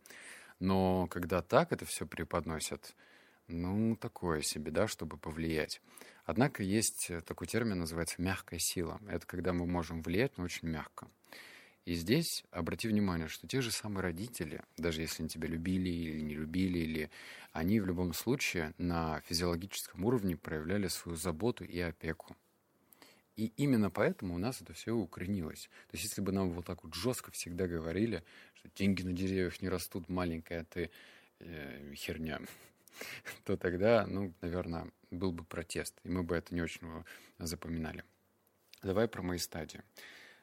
Но 0.59 1.07
когда 1.09 1.43
так 1.43 1.71
это 1.71 1.85
все 1.85 2.07
преподносят, 2.07 2.97
ну, 3.47 3.95
такое 3.95 4.43
себе, 4.43 4.73
да, 4.73 4.88
чтобы 4.88 5.19
повлиять. 5.19 5.81
Однако 6.25 6.64
есть 6.64 7.12
такой 7.26 7.47
термин, 7.47 7.78
называется 7.78 8.21
мягкая 8.21 8.59
сила. 8.59 9.00
Это 9.09 9.25
когда 9.26 9.52
мы 9.52 9.66
можем 9.66 10.02
влиять, 10.02 10.37
но 10.37 10.45
очень 10.45 10.66
мягко. 10.69 11.09
И 11.87 11.95
здесь 11.95 12.45
обрати 12.50 12.88
внимание, 12.88 13.28
что 13.28 13.47
те 13.47 13.61
же 13.61 13.71
самые 13.71 14.02
родители, 14.02 14.61
даже 14.76 15.02
если 15.02 15.23
они 15.23 15.28
тебя 15.28 15.47
любили 15.47 15.88
или 15.88 16.21
не 16.21 16.35
любили, 16.35 16.81
или 16.81 17.11
они 17.52 17.78
в 17.78 17.87
любом 17.87 18.12
случае 18.12 18.75
на 18.76 19.21
физиологическом 19.21 20.05
уровне 20.05 20.37
проявляли 20.37 20.88
свою 20.88 21.16
заботу 21.16 21.64
и 21.64 21.78
опеку. 21.78 22.37
И 23.37 23.52
именно 23.57 23.88
поэтому 23.88 24.35
у 24.35 24.38
нас 24.38 24.61
это 24.61 24.73
все 24.73 24.93
укоренилось. 24.97 25.71
То 25.88 25.95
есть 25.95 26.05
если 26.05 26.23
бы 26.23 26.33
нам 26.33 26.50
вот 26.50 26.64
так 26.64 26.83
вот 26.83 26.93
жестко 26.95 27.31
всегда 27.31 27.69
говорили, 27.69 28.25
что 28.55 28.69
деньги 28.75 29.02
на 29.02 29.12
деревьях 29.12 29.62
не 29.62 29.69
растут, 29.69 30.09
маленькая 30.09 30.64
ты 30.64 30.90
э, 31.38 31.95
херня, 31.95 32.40
то 33.45 33.57
тогда, 33.57 34.09
ну, 34.09 34.35
наверное, 34.40 34.90
был 35.12 35.31
бы 35.31 35.45
протест, 35.45 35.95
и 36.02 36.09
мы 36.09 36.25
бы 36.25 36.35
это 36.35 36.52
не 36.52 36.62
очень 36.62 36.81
запоминали. 37.38 38.02
Давай 38.83 39.07
про 39.07 39.23
мои 39.23 39.38
стадии. 39.38 39.83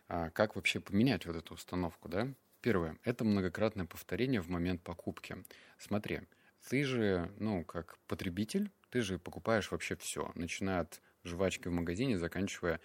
А 0.07 0.29
как 0.29 0.55
вообще 0.55 0.79
поменять 0.79 1.25
вот 1.25 1.36
эту 1.36 1.53
установку, 1.53 2.10
да? 2.10 2.27
Первое– 2.62 2.98
это 3.03 3.25
многократное 3.25 3.86
повторение 3.86 4.41
в 4.41 4.50
момент 4.50 4.81
покупки. 4.81 5.38
Смотри, 5.77 6.22
ты 6.69 6.83
же, 6.83 7.31
ну, 7.39 7.63
как 7.65 7.98
потребитель, 8.07 8.72
ты 8.89 9.01
же 9.01 9.19
покупаешь 9.19 9.72
вообще 9.72 9.95
все, 9.95 10.31
начиная 10.36 10.81
от 10.81 11.01
жвачки 11.24 11.67
в 11.67 11.72
магазине, 11.72 12.17
заканчивая 12.17 12.79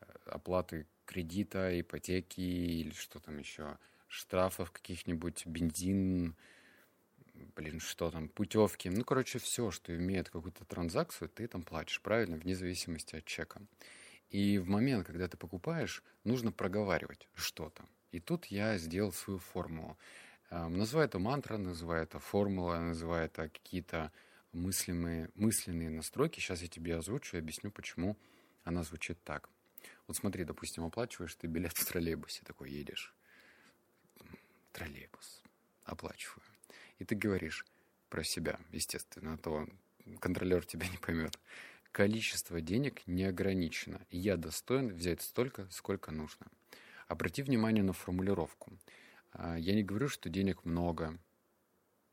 э, 0.00 0.06
оплатой 0.26 0.86
кредита, 1.06 1.80
ипотеки 1.80 2.40
или 2.40 2.92
что 2.92 3.18
там 3.18 3.38
еще, 3.38 3.78
штрафов 4.08 4.70
каких-нибудь, 4.70 5.46
бензин, 5.46 6.36
блин, 7.56 7.80
что 7.80 8.10
там, 8.10 8.28
путевки. 8.28 8.88
Ну, 8.88 9.04
короче, 9.04 9.38
все, 9.38 9.70
что 9.70 9.94
имеет 9.94 10.30
какую-то 10.30 10.64
транзакцию, 10.64 11.28
ты 11.28 11.46
там 11.46 11.62
платишь, 11.62 12.00
правильно, 12.00 12.36
вне 12.36 12.54
зависимости 12.54 13.16
от 13.16 13.24
чека. 13.24 13.60
И 14.36 14.58
в 14.58 14.68
момент, 14.68 15.06
когда 15.06 15.28
ты 15.28 15.38
покупаешь, 15.38 16.02
нужно 16.24 16.52
проговаривать 16.52 17.26
что-то. 17.34 17.86
И 18.12 18.20
тут 18.20 18.44
я 18.46 18.76
сделал 18.76 19.10
свою 19.10 19.38
формулу. 19.38 19.96
Эм, 20.50 20.76
называю 20.76 21.08
это 21.08 21.18
мантра, 21.18 21.56
называю 21.56 22.02
это 22.02 22.18
формула, 22.18 22.78
называю 22.78 23.24
это 23.24 23.48
какие-то 23.48 24.12
мыслимые, 24.52 25.30
мысленные 25.36 25.88
настройки. 25.88 26.38
Сейчас 26.38 26.60
я 26.60 26.68
тебе 26.68 26.96
озвучу 26.96 27.38
и 27.38 27.40
объясню, 27.40 27.70
почему 27.70 28.18
она 28.64 28.82
звучит 28.82 29.16
так. 29.24 29.48
Вот 30.06 30.18
смотри, 30.18 30.44
допустим, 30.44 30.84
оплачиваешь 30.84 31.34
ты 31.36 31.46
билет 31.46 31.72
в 31.72 31.86
троллейбусе, 31.86 32.42
такой 32.44 32.70
едешь. 32.70 33.14
Троллейбус. 34.72 35.42
Оплачиваю. 35.84 36.42
И 36.98 37.06
ты 37.06 37.14
говоришь 37.14 37.64
про 38.10 38.22
себя, 38.22 38.60
естественно, 38.70 39.32
а 39.32 39.38
то 39.38 39.66
контролер 40.20 40.66
тебя 40.66 40.86
не 40.88 40.98
поймет. 40.98 41.38
Количество 41.96 42.60
денег 42.60 43.06
не 43.06 43.24
ограничено. 43.24 44.02
Я 44.10 44.36
достоин 44.36 44.88
взять 44.88 45.22
столько, 45.22 45.66
сколько 45.70 46.12
нужно. 46.12 46.46
Обрати 47.08 47.42
внимание 47.42 47.82
на 47.82 47.94
формулировку. 47.94 48.70
А, 49.32 49.56
я 49.56 49.72
не 49.72 49.82
говорю, 49.82 50.10
что 50.10 50.28
денег 50.28 50.66
много, 50.66 51.16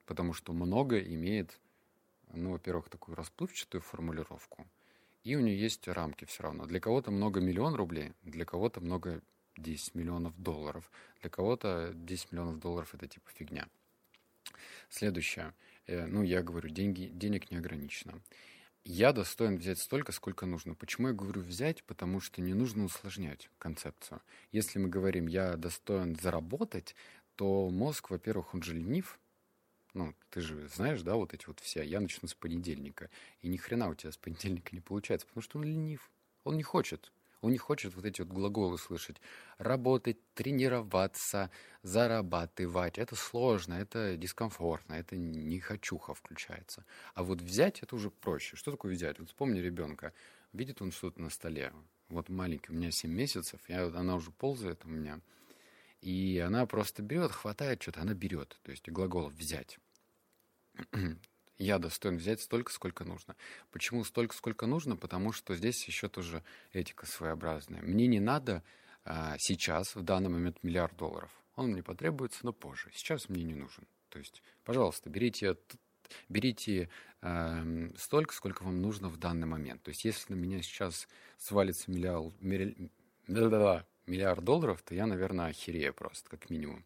потому 0.05 0.31
что 0.31 0.53
много 0.53 1.01
имеет 1.01 1.59
ну, 2.31 2.51
во-первых, 2.51 2.87
такую 2.87 3.17
расплывчатую 3.17 3.81
формулировку, 3.81 4.65
и 5.25 5.35
у 5.35 5.41
нее 5.41 5.59
есть 5.59 5.85
рамки 5.89 6.23
все 6.23 6.43
равно. 6.43 6.65
Для 6.65 6.79
кого-то 6.79 7.11
много 7.11 7.41
миллион 7.41 7.75
рублей, 7.75 8.13
для 8.21 8.45
кого-то 8.45 8.79
много 8.79 9.21
10 9.57 9.95
миллионов 9.95 10.41
долларов, 10.41 10.89
для 11.19 11.29
кого-то 11.29 11.91
10 11.93 12.31
миллионов 12.31 12.59
долларов 12.61 12.95
это 12.95 13.09
типа 13.09 13.29
фигня. 13.33 13.67
Следующее. 14.89 15.53
Э, 15.87 16.05
ну, 16.05 16.23
я 16.23 16.41
говорю, 16.41 16.69
деньги, 16.69 17.11
денег 17.13 17.51
не 17.51 17.57
ограничено. 17.57 18.21
Я 18.85 19.13
достоин 19.13 19.57
взять 19.57 19.79
столько, 19.79 20.11
сколько 20.11 20.45
нужно. 20.45 20.75
Почему 20.75 21.07
я 21.07 21.13
говорю 21.13 21.41
взять? 21.41 21.83
Потому 21.85 22.19
что 22.19 22.41
не 22.41 22.53
нужно 22.53 22.83
усложнять 22.83 23.49
концепцию. 23.57 24.21
Если 24.51 24.77
мы 24.77 24.89
говорим, 24.89 25.27
я 25.27 25.55
достоин 25.55 26.17
заработать, 26.17 26.93
то 27.35 27.69
мозг, 27.69 28.09
во-первых, 28.09 28.53
он 28.53 28.61
же 28.61 28.73
ленив, 28.73 29.19
ну, 29.93 30.13
ты 30.29 30.41
же 30.41 30.67
знаешь, 30.67 31.01
да, 31.01 31.15
вот 31.15 31.33
эти 31.33 31.45
вот 31.45 31.61
все. 31.61 31.81
Я 31.83 32.01
начну 32.01 32.27
с 32.27 32.33
понедельника. 32.33 33.09
И 33.41 33.47
ни 33.47 33.55
хрена 33.55 33.89
у 33.89 33.95
тебя 33.95 34.11
с 34.11 34.17
понедельника 34.17 34.75
не 34.75 34.81
получается, 34.81 35.27
потому 35.27 35.43
что 35.43 35.59
он 35.59 35.65
ленив. 35.65 36.11
Он 36.43 36.57
не 36.57 36.63
хочет. 36.63 37.13
Он 37.43 37.51
не 37.51 37.57
хочет 37.57 37.93
вот 37.93 38.05
эти 38.05 38.21
вот 38.21 38.29
глаголы 38.29 38.77
слышать. 38.77 39.17
Работать, 39.57 40.17
тренироваться, 40.33 41.51
зарабатывать. 41.81 42.97
Это 42.97 43.17
сложно, 43.17 43.73
это 43.73 44.15
дискомфортно, 44.15 44.93
это 44.93 45.17
не 45.17 45.59
хочуха 45.59 46.13
включается. 46.13 46.85
А 47.13 47.23
вот 47.23 47.41
взять 47.41 47.83
это 47.83 47.97
уже 47.97 48.11
проще. 48.11 48.55
Что 48.55 48.71
такое 48.71 48.93
взять? 48.93 49.19
Вот 49.19 49.27
вспомни 49.27 49.59
ребенка. 49.59 50.13
Видит 50.53 50.81
он 50.81 50.93
что-то 50.93 51.21
на 51.21 51.29
столе. 51.29 51.73
Вот 52.07 52.29
маленький, 52.29 52.71
у 52.71 52.75
меня 52.75 52.91
7 52.91 53.11
месяцев, 53.11 53.59
я, 53.67 53.87
она 53.87 54.15
уже 54.15 54.31
ползает 54.31 54.85
у 54.85 54.87
меня. 54.87 55.19
И 55.99 56.39
она 56.39 56.65
просто 56.65 57.03
берет, 57.03 57.33
хватает 57.33 57.81
что-то, 57.81 58.01
она 58.01 58.13
берет. 58.13 58.57
То 58.63 58.71
есть 58.71 58.89
глагол 58.89 59.27
«взять». 59.27 59.79
Я 61.57 61.79
достоин 61.79 62.17
взять 62.17 62.41
столько, 62.41 62.71
сколько 62.71 63.05
нужно. 63.05 63.35
Почему 63.71 64.03
столько, 64.03 64.35
сколько 64.35 64.65
нужно? 64.65 64.95
Потому 64.95 65.31
что 65.31 65.55
здесь 65.55 65.85
еще 65.87 66.09
тоже 66.09 66.43
этика 66.71 67.05
своеобразная. 67.05 67.81
Мне 67.81 68.07
не 68.07 68.19
надо 68.19 68.63
а, 69.05 69.35
сейчас, 69.37 69.95
в 69.95 70.01
данный 70.01 70.29
момент, 70.29 70.57
миллиард 70.63 70.95
долларов. 70.97 71.31
Он 71.55 71.71
мне 71.71 71.83
потребуется, 71.83 72.39
но 72.43 72.53
позже. 72.53 72.89
Сейчас 72.93 73.29
мне 73.29 73.43
не 73.43 73.53
нужен. 73.53 73.85
То 74.09 74.19
есть, 74.19 74.41
пожалуйста, 74.63 75.09
берите, 75.09 75.57
берите 76.29 76.89
э, 77.21 77.89
столько, 77.97 78.33
сколько 78.33 78.63
вам 78.63 78.81
нужно 78.81 79.09
в 79.09 79.17
данный 79.17 79.47
момент. 79.47 79.83
То 79.83 79.89
есть, 79.89 80.03
если 80.05 80.33
на 80.33 80.37
меня 80.37 80.61
сейчас 80.61 81.07
свалится 81.37 81.91
миллиард, 81.91 82.33
миллиард, 82.41 83.85
миллиард 84.07 84.43
долларов, 84.43 84.81
то 84.81 84.95
я, 84.95 85.05
наверное, 85.05 85.47
охерею 85.47 85.93
просто, 85.93 86.29
как 86.29 86.49
минимум. 86.49 86.83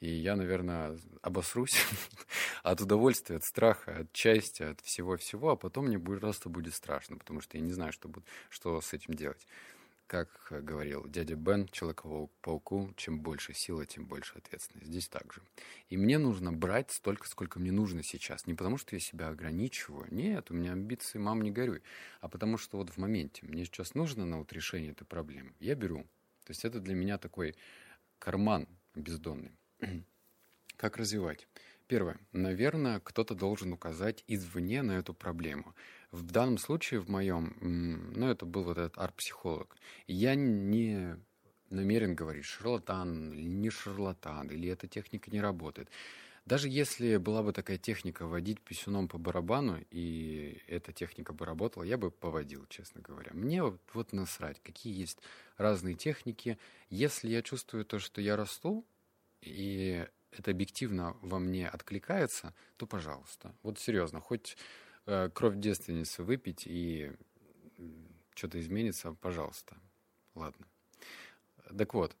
И 0.00 0.08
я, 0.08 0.36
наверное, 0.36 0.98
обосрусь 1.22 1.76
от 2.62 2.80
удовольствия, 2.80 3.36
от 3.36 3.44
страха, 3.44 3.98
от 4.00 4.16
счастья, 4.16 4.70
от 4.70 4.80
всего-всего, 4.80 5.50
а 5.50 5.56
потом 5.56 5.86
мне 5.86 5.98
просто 5.98 6.48
будет 6.48 6.74
страшно, 6.74 7.16
потому 7.16 7.40
что 7.40 7.56
я 7.56 7.62
не 7.62 7.72
знаю, 7.72 7.92
что, 7.92 8.08
будет, 8.08 8.26
что 8.48 8.80
с 8.80 8.92
этим 8.92 9.14
делать. 9.14 9.46
Как 10.06 10.30
говорил 10.50 11.08
дядя 11.08 11.34
Бен 11.34 11.66
Человеку-пауку, 11.66 12.92
чем 12.96 13.20
больше 13.20 13.54
сила, 13.54 13.84
тем 13.86 14.06
больше 14.06 14.38
ответственность. 14.38 14.86
Здесь 14.86 15.08
также. 15.08 15.42
И 15.88 15.96
мне 15.96 16.18
нужно 16.18 16.52
брать 16.52 16.92
столько, 16.92 17.26
сколько 17.26 17.58
мне 17.58 17.72
нужно 17.72 18.04
сейчас. 18.04 18.46
Не 18.46 18.54
потому, 18.54 18.78
что 18.78 18.94
я 18.94 19.00
себя 19.00 19.28
ограничиваю. 19.28 20.06
Нет, 20.12 20.52
у 20.52 20.54
меня 20.54 20.72
амбиции, 20.72 21.18
мам, 21.18 21.42
не 21.42 21.50
горюй. 21.50 21.82
А 22.20 22.28
потому, 22.28 22.56
что 22.56 22.78
вот 22.78 22.90
в 22.90 22.98
моменте 22.98 23.44
мне 23.46 23.64
сейчас 23.64 23.96
нужно 23.96 24.24
на 24.26 24.38
вот 24.38 24.52
решение 24.52 24.92
этой 24.92 25.04
проблемы. 25.04 25.52
Я 25.58 25.74
беру. 25.74 26.06
То 26.44 26.52
есть 26.52 26.64
это 26.64 26.78
для 26.78 26.94
меня 26.94 27.18
такой 27.18 27.56
карман 28.20 28.68
бездонный. 28.94 29.58
Как 30.76 30.96
развивать? 30.96 31.46
Первое. 31.86 32.18
Наверное, 32.32 33.00
кто-то 33.00 33.34
должен 33.34 33.72
указать 33.72 34.24
извне 34.26 34.82
на 34.82 34.92
эту 34.92 35.14
проблему. 35.14 35.74
В 36.10 36.22
данном 36.22 36.58
случае, 36.58 37.00
в 37.00 37.08
моем, 37.08 37.56
ну, 38.14 38.28
это 38.28 38.44
был 38.44 38.64
вот 38.64 38.78
этот 38.78 38.98
арт-психолог. 38.98 39.76
Я 40.06 40.34
не 40.34 41.16
намерен 41.70 42.14
говорить, 42.14 42.44
шарлатан 42.44 43.32
или 43.32 43.48
не 43.48 43.70
шарлатан, 43.70 44.48
или 44.48 44.68
эта 44.68 44.88
техника 44.88 45.30
не 45.30 45.40
работает. 45.40 45.88
Даже 46.44 46.68
если 46.68 47.16
была 47.16 47.42
бы 47.42 47.52
такая 47.52 47.76
техника 47.76 48.26
водить 48.26 48.60
писюном 48.60 49.08
по 49.08 49.18
барабану, 49.18 49.84
и 49.90 50.62
эта 50.68 50.92
техника 50.92 51.32
бы 51.32 51.44
работала, 51.44 51.82
я 51.82 51.98
бы 51.98 52.12
поводил, 52.12 52.66
честно 52.68 53.00
говоря. 53.00 53.32
Мне 53.34 53.64
вот, 53.64 53.80
вот 53.92 54.12
насрать, 54.12 54.60
какие 54.62 54.96
есть 54.96 55.18
разные 55.56 55.96
техники. 55.96 56.56
Если 56.88 57.28
я 57.28 57.42
чувствую 57.42 57.84
то, 57.84 57.98
что 57.98 58.20
я 58.20 58.36
расту, 58.36 58.84
и 59.46 60.06
это 60.32 60.50
объективно 60.50 61.16
во 61.22 61.38
мне 61.38 61.68
откликается, 61.68 62.54
то 62.76 62.86
пожалуйста. 62.86 63.54
Вот 63.62 63.78
серьезно, 63.78 64.20
хоть 64.20 64.56
э, 65.06 65.30
кровь 65.32 65.56
девственницы 65.56 66.22
выпить 66.22 66.64
и 66.66 67.12
что-то 68.34 68.60
изменится, 68.60 69.12
пожалуйста. 69.14 69.76
Ладно. 70.34 70.66
Так 71.76 71.94
вот, 71.94 72.14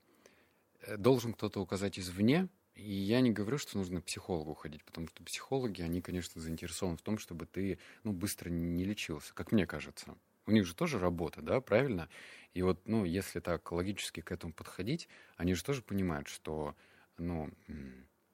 э, 0.82 0.96
должен 0.96 1.34
кто-то 1.34 1.60
указать 1.60 1.98
извне, 1.98 2.48
и 2.74 2.92
я 2.92 3.20
не 3.20 3.30
говорю, 3.30 3.58
что 3.58 3.78
нужно 3.78 4.00
к 4.00 4.04
психологу 4.04 4.54
ходить, 4.54 4.84
потому 4.84 5.08
что 5.08 5.22
психологи, 5.24 5.82
они, 5.82 6.02
конечно, 6.02 6.40
заинтересованы 6.40 6.98
в 6.98 7.02
том, 7.02 7.18
чтобы 7.18 7.46
ты 7.46 7.78
ну, 8.04 8.12
быстро 8.12 8.50
не 8.50 8.84
лечился, 8.84 9.34
как 9.34 9.52
мне 9.52 9.66
кажется. 9.66 10.16
У 10.46 10.52
них 10.52 10.64
же 10.64 10.74
тоже 10.74 10.98
работа, 10.98 11.42
да, 11.42 11.60
правильно? 11.60 12.08
И 12.54 12.62
вот, 12.62 12.86
ну, 12.86 13.04
если 13.04 13.40
так 13.40 13.70
логически 13.72 14.20
к 14.20 14.30
этому 14.30 14.52
подходить, 14.52 15.08
они 15.36 15.54
же 15.54 15.64
тоже 15.64 15.82
понимают, 15.82 16.28
что, 16.28 16.76
ну, 17.18 17.50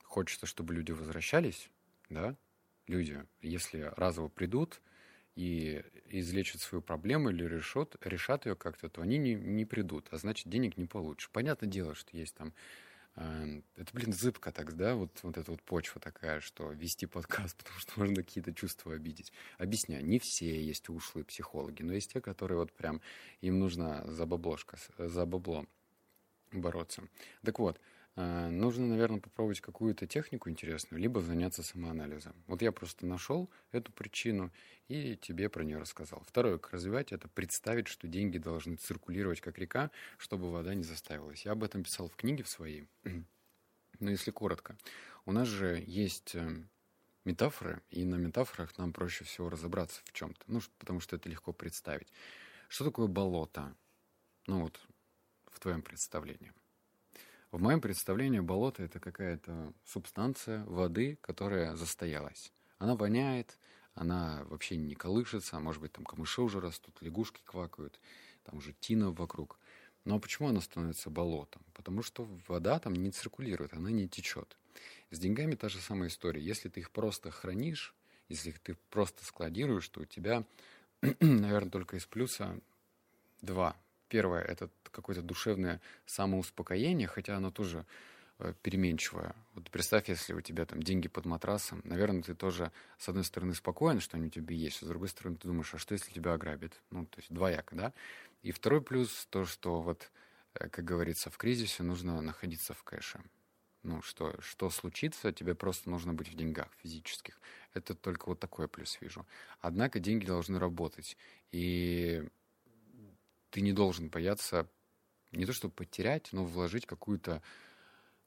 хочется, 0.05 0.47
чтобы 0.47 0.75
люди 0.75 0.93
возвращались, 0.93 1.71
да, 2.09 2.37
люди, 2.87 3.25
если 3.41 3.93
разово 3.97 4.29
придут 4.29 4.81
и 5.35 5.83
излечат 6.07 6.61
свою 6.61 6.83
проблему 6.83 7.31
или 7.31 7.45
решат, 7.45 7.97
решат 8.05 8.47
ее 8.47 8.55
как-то, 8.55 8.89
то 8.89 9.03
они 9.03 9.19
не, 9.19 9.35
не 9.35 9.65
придут, 9.65 10.09
а 10.11 10.19
значит, 10.19 10.49
денег 10.49 10.77
не 10.77 10.87
получишь. 10.87 11.31
Понятное 11.31 11.69
дело, 11.69 11.95
что 11.95 12.17
есть 12.17 12.35
там 12.35 12.53
Эм, 13.15 13.63
это, 13.77 13.93
блин, 13.93 14.13
зыбко 14.13 14.53
так, 14.53 14.75
да, 14.75 14.95
вот, 14.95 15.19
вот 15.23 15.37
эта 15.37 15.51
вот 15.51 15.63
почва 15.63 16.01
такая, 16.01 16.41
что 16.41 16.73
вести 16.73 17.05
подкаст, 17.05 17.57
потому 17.59 17.79
что 17.79 17.93
можно 18.01 18.17
какие-то 18.17 18.55
чувства 18.55 18.95
обидеть. 18.95 19.33
Объясняю, 19.59 20.05
не 20.05 20.19
все 20.19 20.63
есть 20.63 20.89
ушлые 20.89 21.25
психологи, 21.25 21.83
но 21.83 21.93
есть 21.93 22.13
те, 22.13 22.21
которые 22.21 22.59
вот 22.59 22.73
прям, 22.73 23.03
им 23.43 23.59
нужно 23.59 24.03
за 24.11 24.25
баблошко, 24.25 24.79
за 24.97 25.27
бабло. 25.27 25.67
бороться. 26.53 27.03
Так 27.43 27.59
вот, 27.59 27.77
э, 27.77 27.81
нужно, 28.17 28.87
наверное, 28.87 29.21
попробовать 29.21 29.61
какую-то 29.61 30.07
технику 30.07 30.51
интересную, 30.51 31.01
либо 31.01 31.21
заняться 31.21 31.63
самоанализом. 31.63 32.35
Вот 32.47 32.61
я 32.61 32.71
просто 32.71 33.07
нашел 33.07 33.49
эту 33.71 33.91
причину 33.93 34.53
и 34.89 35.17
тебе 35.17 35.49
про 35.49 35.65
нее 35.65 35.79
рассказал. 35.79 36.23
Второе, 36.27 36.59
как 36.59 36.73
развивать, 36.73 37.13
это 37.13 37.29
представить, 37.29 37.89
что 37.89 38.09
деньги 38.09 38.37
должны 38.37 38.77
циркулировать 38.77 39.41
как 39.41 39.59
река, 39.59 39.91
чтобы 40.19 40.51
вода 40.51 40.75
не 40.75 40.83
заставилась. 40.83 41.45
Я 41.45 41.53
об 41.53 41.65
этом 41.65 41.85
писал 41.85 42.09
в 42.09 42.17
книге 42.17 42.43
в 42.43 42.49
своей. 42.49 42.87
Но 44.01 44.11
если 44.11 44.31
коротко, 44.31 44.77
у 45.25 45.33
нас 45.33 45.49
же 45.49 45.83
есть 45.87 46.35
э, 46.35 46.65
метафоры, 47.25 47.83
и 47.91 48.05
на 48.05 48.17
метафорах 48.17 48.77
нам 48.77 48.93
проще 48.93 49.25
всего 49.25 49.49
разобраться 49.49 50.03
в 50.05 50.13
чем-то, 50.13 50.45
ну, 50.49 50.61
потому 50.79 51.01
что 51.01 51.17
это 51.17 51.29
легко 51.29 51.53
представить. 51.53 52.13
Что 52.69 52.85
такое 52.85 53.07
болото? 53.07 53.75
Ну 54.47 54.63
вот, 54.63 54.81
в 55.47 55.61
твоем 55.61 55.83
представлении. 55.83 56.53
В 57.53 57.61
моем 57.61 57.83
представлении 57.83 58.41
болото— 58.41 58.83
это 58.85 58.99
какая-то 58.99 59.75
субстанция 59.85 60.65
воды, 60.65 61.19
которая 61.21 61.77
застоялась. 61.77 62.51
Она 62.79 62.97
воняет, 62.97 63.59
она 63.95 64.43
вообще 64.47 64.77
не 64.77 64.95
колышется, 64.95 65.59
а 65.59 65.61
может 65.61 65.83
быть 65.83 65.93
там 65.93 66.07
камыши 66.07 66.41
уже 66.41 66.61
растут, 66.61 66.97
лягушки 67.03 67.43
квакают, 67.45 68.01
там 68.45 68.57
уже 68.57 68.73
тина 68.81 69.11
вокруг. 69.11 69.59
Но 70.07 70.19
почему 70.19 70.49
она 70.49 70.63
становится 70.63 71.11
болотом? 71.11 71.63
Потому 71.75 72.03
что 72.03 72.27
вода 72.49 72.79
там 72.79 72.95
не 72.95 73.11
циркулирует, 73.11 73.75
она 73.75 73.91
не 73.91 74.09
течет. 74.09 74.57
С 75.11 75.19
деньгами 75.19 75.55
та 75.55 75.69
же 75.69 75.79
самая 75.79 76.09
история. 76.09 76.41
Если 76.41 76.71
ты 76.71 76.81
их 76.81 76.91
просто 76.91 77.31
хранишь, 77.31 77.95
если 78.31 78.53
ты 78.53 78.79
просто 78.89 79.27
складируешь, 79.27 79.91
то 79.91 80.01
у 80.01 80.05
тебя, 80.07 80.45
наверное, 81.21 81.71
только 81.71 81.99
из 81.99 82.07
плюса 82.07 82.59
два. 83.43 83.77
Первое— 84.09 84.41
это 84.43 84.71
какое-то 84.93 85.23
душевное 85.23 85.81
самоуспокоение, 86.07 87.09
хотя 87.09 87.37
оно 87.37 87.51
тоже 87.51 87.85
э, 88.39 88.55
переменчивое. 88.63 89.35
Вот 89.55 89.71
представь, 89.71 90.09
если 90.09 90.35
у 90.35 90.41
тебя 90.41 90.65
там 90.65 90.83
деньги 90.83 91.09
под 91.09 91.27
матрасом, 91.27 91.81
наверное, 91.85 92.23
ты 92.23 92.35
тоже, 92.35 92.71
с 92.99 93.09
одной 93.09 93.25
стороны, 93.25 93.55
спокоен, 93.55 94.01
что 94.01 94.17
они 94.17 94.27
у 94.27 94.31
тебя 94.31 94.55
есть, 94.55 94.83
а 94.83 94.85
с 94.85 94.89
другой 94.89 95.09
стороны, 95.09 95.37
ты 95.37 95.49
думаешь, 95.49 95.75
а 95.75 95.79
что, 95.79 95.95
если 95.95 96.13
тебя 96.13 96.35
ограбят? 96.35 96.81
Ну, 96.91 97.07
то 97.07 97.19
есть 97.19 97.33
двояко, 97.33 97.75
да? 97.75 97.93
И 98.43 98.53
второй 98.53 98.83
плюс 98.83 99.27
то, 99.31 99.45
что 99.45 99.81
вот, 99.81 100.11
э, 100.55 100.69
как 100.69 100.85
говорится, 100.85 101.31
в 101.31 101.37
кризисе 101.37 101.83
нужно 101.83 102.21
находиться 102.21 102.75
в 102.75 102.83
кэше. 102.85 103.23
Ну, 103.83 104.01
что, 104.01 104.41
что 104.41 104.71
случится, 104.71 105.33
тебе 105.33 105.57
просто 105.57 105.91
нужно 105.91 106.15
быть 106.15 106.29
в 106.29 106.37
деньгах 106.37 106.69
физических. 106.83 107.41
Это 107.75 107.95
только 107.97 108.29
вот 108.29 108.39
такой 108.39 108.69
плюс 108.69 108.97
вижу. 109.01 109.27
Однако 109.61 109.99
деньги 109.99 110.25
должны 110.25 110.61
работать. 110.61 111.17
И 111.51 112.25
ты 113.51 113.61
не 113.61 113.73
должен 113.73 114.09
бояться 114.09 114.69
не 115.33 115.47
то 115.47 115.53
чтобы 115.53 115.75
потерять, 115.75 116.29
но 116.33 116.45
вложить 116.45 116.87
какую-то 116.87 117.43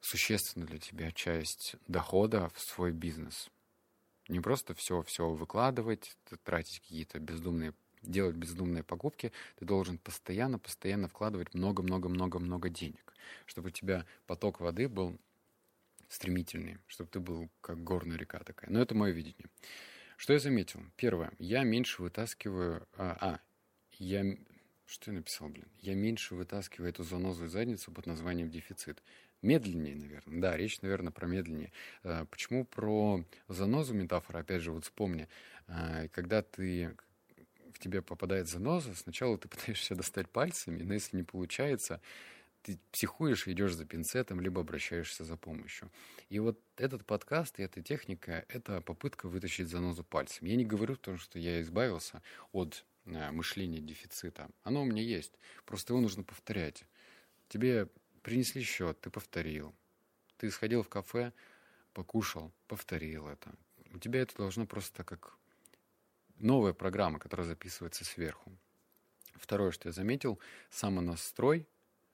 существенную 0.01 0.67
для 0.67 0.79
тебя 0.79 1.11
часть 1.11 1.75
дохода 1.87 2.49
в 2.53 2.59
свой 2.59 2.91
бизнес. 2.91 3.49
Не 4.27 4.39
просто 4.39 4.73
все-все 4.73 5.29
выкладывать, 5.29 6.17
тратить 6.43 6.79
какие-то 6.79 7.19
бездумные 7.19 7.73
делать 8.01 8.35
бездумные 8.35 8.83
покупки, 8.83 9.31
ты 9.57 9.65
должен 9.65 9.97
постоянно-постоянно 9.97 11.07
вкладывать 11.07 11.55
много-много-много-много 11.55 12.69
денег, 12.69 13.13
чтобы 13.47 13.69
у 13.69 13.71
тебя 13.71 14.05
поток 14.27 14.59
воды 14.59 14.87
был 14.87 15.19
стремительный, 16.07 16.77
чтобы 16.87 17.09
ты 17.09 17.19
был 17.19 17.49
как 17.61 17.83
горная 17.83 18.17
река 18.17 18.39
такая. 18.39 18.69
Но 18.69 18.79
это 18.79 18.95
мое 18.95 19.11
видение. 19.11 19.47
Что 20.17 20.33
я 20.33 20.39
заметил? 20.39 20.81
Первое. 20.95 21.31
Я 21.39 21.63
меньше 21.63 22.01
вытаскиваю... 22.01 22.87
А, 22.93 23.17
а 23.19 23.39
я... 23.97 24.37
Что 24.85 25.11
я 25.11 25.17
написал, 25.17 25.49
блин? 25.49 25.67
Я 25.79 25.95
меньше 25.95 26.35
вытаскиваю 26.35 26.89
эту 26.89 27.03
занозу 27.03 27.45
из 27.45 27.51
задницу 27.51 27.91
под 27.91 28.05
названием 28.05 28.49
дефицит. 28.49 29.01
Медленнее, 29.41 29.95
наверное. 29.95 30.41
Да, 30.41 30.57
речь, 30.57 30.81
наверное, 30.81 31.11
про 31.11 31.27
медленнее. 31.27 31.71
А, 32.03 32.25
почему 32.25 32.65
про 32.65 33.23
занозу 33.47 33.93
метафора? 33.93 34.39
Опять 34.39 34.61
же, 34.61 34.71
вот 34.71 34.85
вспомни. 34.85 35.27
А, 35.67 36.07
когда 36.09 36.41
ты 36.41 36.95
в 37.73 37.79
тебе 37.79 38.01
попадает 38.01 38.47
заноза, 38.47 38.93
сначала 38.95 39.37
ты 39.37 39.47
пытаешься 39.49 39.95
достать 39.95 40.29
пальцами, 40.29 40.83
но 40.83 40.93
если 40.93 41.17
не 41.17 41.23
получается, 41.23 41.99
ты 42.61 42.79
психуешь, 42.91 43.47
идешь 43.47 43.73
за 43.73 43.85
пинцетом, 43.85 44.41
либо 44.41 44.61
обращаешься 44.61 45.23
за 45.23 45.37
помощью. 45.37 45.91
И 46.29 46.39
вот 46.39 46.59
этот 46.77 47.05
подкаст 47.05 47.59
и 47.59 47.63
эта 47.63 47.81
техника— 47.81 48.45
это 48.49 48.81
попытка 48.81 49.27
вытащить 49.27 49.67
занозу 49.67 50.03
пальцем. 50.03 50.47
Я 50.47 50.55
не 50.55 50.65
говорю 50.65 50.93
о 50.95 50.97
том, 50.97 51.17
что 51.17 51.37
я 51.37 51.61
избавился 51.61 52.23
от 52.51 52.83
э, 53.05 53.31
мышления 53.31 53.79
дефицита. 53.79 54.49
Оно 54.63 54.81
у 54.81 54.85
меня 54.85 55.01
есть. 55.01 55.33
Просто 55.65 55.93
его 55.93 56.01
нужно 56.01 56.23
повторять. 56.23 56.85
Тебе 57.47 57.87
принесли 58.21 58.63
счет, 58.63 58.99
ты 59.01 59.09
повторил. 59.09 59.73
Ты 60.37 60.51
сходил 60.51 60.83
в 60.83 60.89
кафе, 60.89 61.31
покушал, 61.93 62.51
повторил 62.67 63.27
это. 63.27 63.55
У 63.93 63.99
тебя 63.99 64.21
это 64.21 64.35
должно 64.35 64.65
просто 64.65 65.03
как 65.03 65.37
новая 66.37 66.73
программа, 66.73 67.19
которая 67.19 67.47
записывается 67.47 68.03
сверху. 68.03 68.51
Второе, 69.35 69.71
что 69.71 69.89
я 69.89 69.93
заметил, 69.93 70.39
самонастрой 70.69 71.67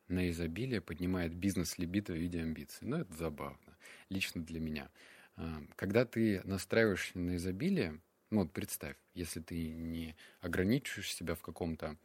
на 0.08 0.30
изобилие 0.30 0.82
поднимает 0.82 1.34
бизнес-либидо 1.34 2.14
в 2.14 2.18
виде 2.18 2.42
амбиций. 2.42 2.88
Ну, 2.88 2.98
это 2.98 3.14
забавно, 3.14 3.78
лично 4.10 4.44
для 4.44 4.60
меня. 4.60 4.90
А, 5.38 5.64
когда 5.76 6.06
ты 6.06 6.42
настраиваешься 6.44 7.18
на 7.18 7.38
изобилие, 7.38 8.00
ну 8.32 8.40
вот 8.40 8.52
представь, 8.52 8.96
если 9.14 9.42
ты 9.42 9.72
не 9.72 10.16
ограничиваешь 10.40 11.14
себя 11.14 11.36
в 11.36 11.42
каком-то 11.42 11.98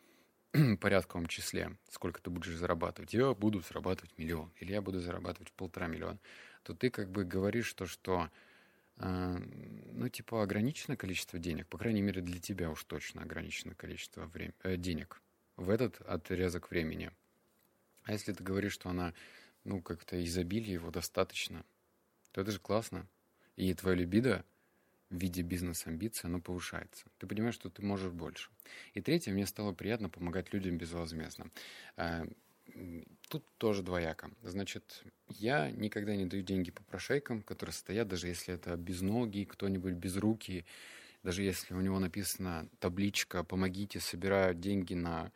порядковом 0.80 1.26
числе, 1.26 1.76
сколько 1.88 2.20
ты 2.20 2.30
будешь 2.30 2.56
зарабатывать, 2.56 3.14
я 3.14 3.32
буду 3.32 3.60
зарабатывать 3.60 4.18
миллион, 4.18 4.52
или 4.60 4.72
я 4.72 4.82
буду 4.82 5.00
зарабатывать 5.00 5.52
полтора 5.52 5.86
миллиона, 5.86 6.18
то 6.64 6.74
ты 6.74 6.90
как 6.90 7.10
бы 7.10 7.24
говоришь 7.24 7.72
то, 7.72 7.86
что 7.86 8.28
а, 8.98 9.36
ну, 9.92 10.08
типа, 10.08 10.42
ограниченное 10.42 10.96
количество 10.96 11.38
денег, 11.38 11.68
по 11.68 11.78
крайней 11.78 12.02
мере, 12.02 12.22
для 12.22 12.40
тебя 12.40 12.70
уж 12.70 12.82
точно 12.84 13.22
ограниченное 13.22 13.74
количество 13.74 14.26
врем... 14.26 14.52
э, 14.62 14.76
денег 14.76 15.22
в 15.56 15.70
этот 15.70 16.00
отрезок 16.00 16.70
времени. 16.70 17.10
А 18.04 18.12
если 18.12 18.32
ты 18.32 18.42
говоришь, 18.42 18.72
что 18.72 18.88
она, 18.88 19.14
ну, 19.64 19.80
как-то 19.80 20.22
изобилие 20.24 20.74
его 20.74 20.90
достаточно, 20.90 21.64
то 22.32 22.40
это 22.40 22.50
же 22.50 22.58
классно. 22.58 23.06
И 23.56 23.72
твоя 23.74 23.96
либидо 23.96 24.44
в 25.10 25.16
виде 25.16 25.42
бизнес-амбиции, 25.42 26.26
оно 26.26 26.40
повышается. 26.40 27.06
Ты 27.18 27.26
понимаешь, 27.26 27.54
что 27.54 27.70
ты 27.70 27.82
можешь 27.82 28.12
больше. 28.12 28.50
И 28.94 29.00
третье, 29.00 29.32
мне 29.32 29.46
стало 29.46 29.72
приятно 29.72 30.08
помогать 30.08 30.52
людям 30.52 30.78
безвозмездно. 30.78 31.50
А, 31.96 32.26
тут 33.28 33.44
тоже 33.58 33.82
двояко. 33.82 34.30
Значит, 34.42 35.04
я 35.28 35.70
никогда 35.70 36.16
не 36.16 36.26
даю 36.26 36.42
деньги 36.42 36.70
по 36.70 36.82
прошейкам, 36.82 37.42
которые 37.42 37.72
стоят, 37.72 38.08
даже 38.08 38.28
если 38.28 38.54
это 38.54 38.76
без 38.76 39.00
ноги, 39.00 39.44
кто-нибудь 39.44 39.94
без 39.94 40.16
руки, 40.16 40.64
даже 41.22 41.42
если 41.42 41.74
у 41.74 41.80
него 41.80 41.98
написана 41.98 42.68
табличка 42.78 43.44
«Помогите, 43.44 44.00
собираю 44.00 44.54
деньги 44.54 44.94
на 44.94 45.32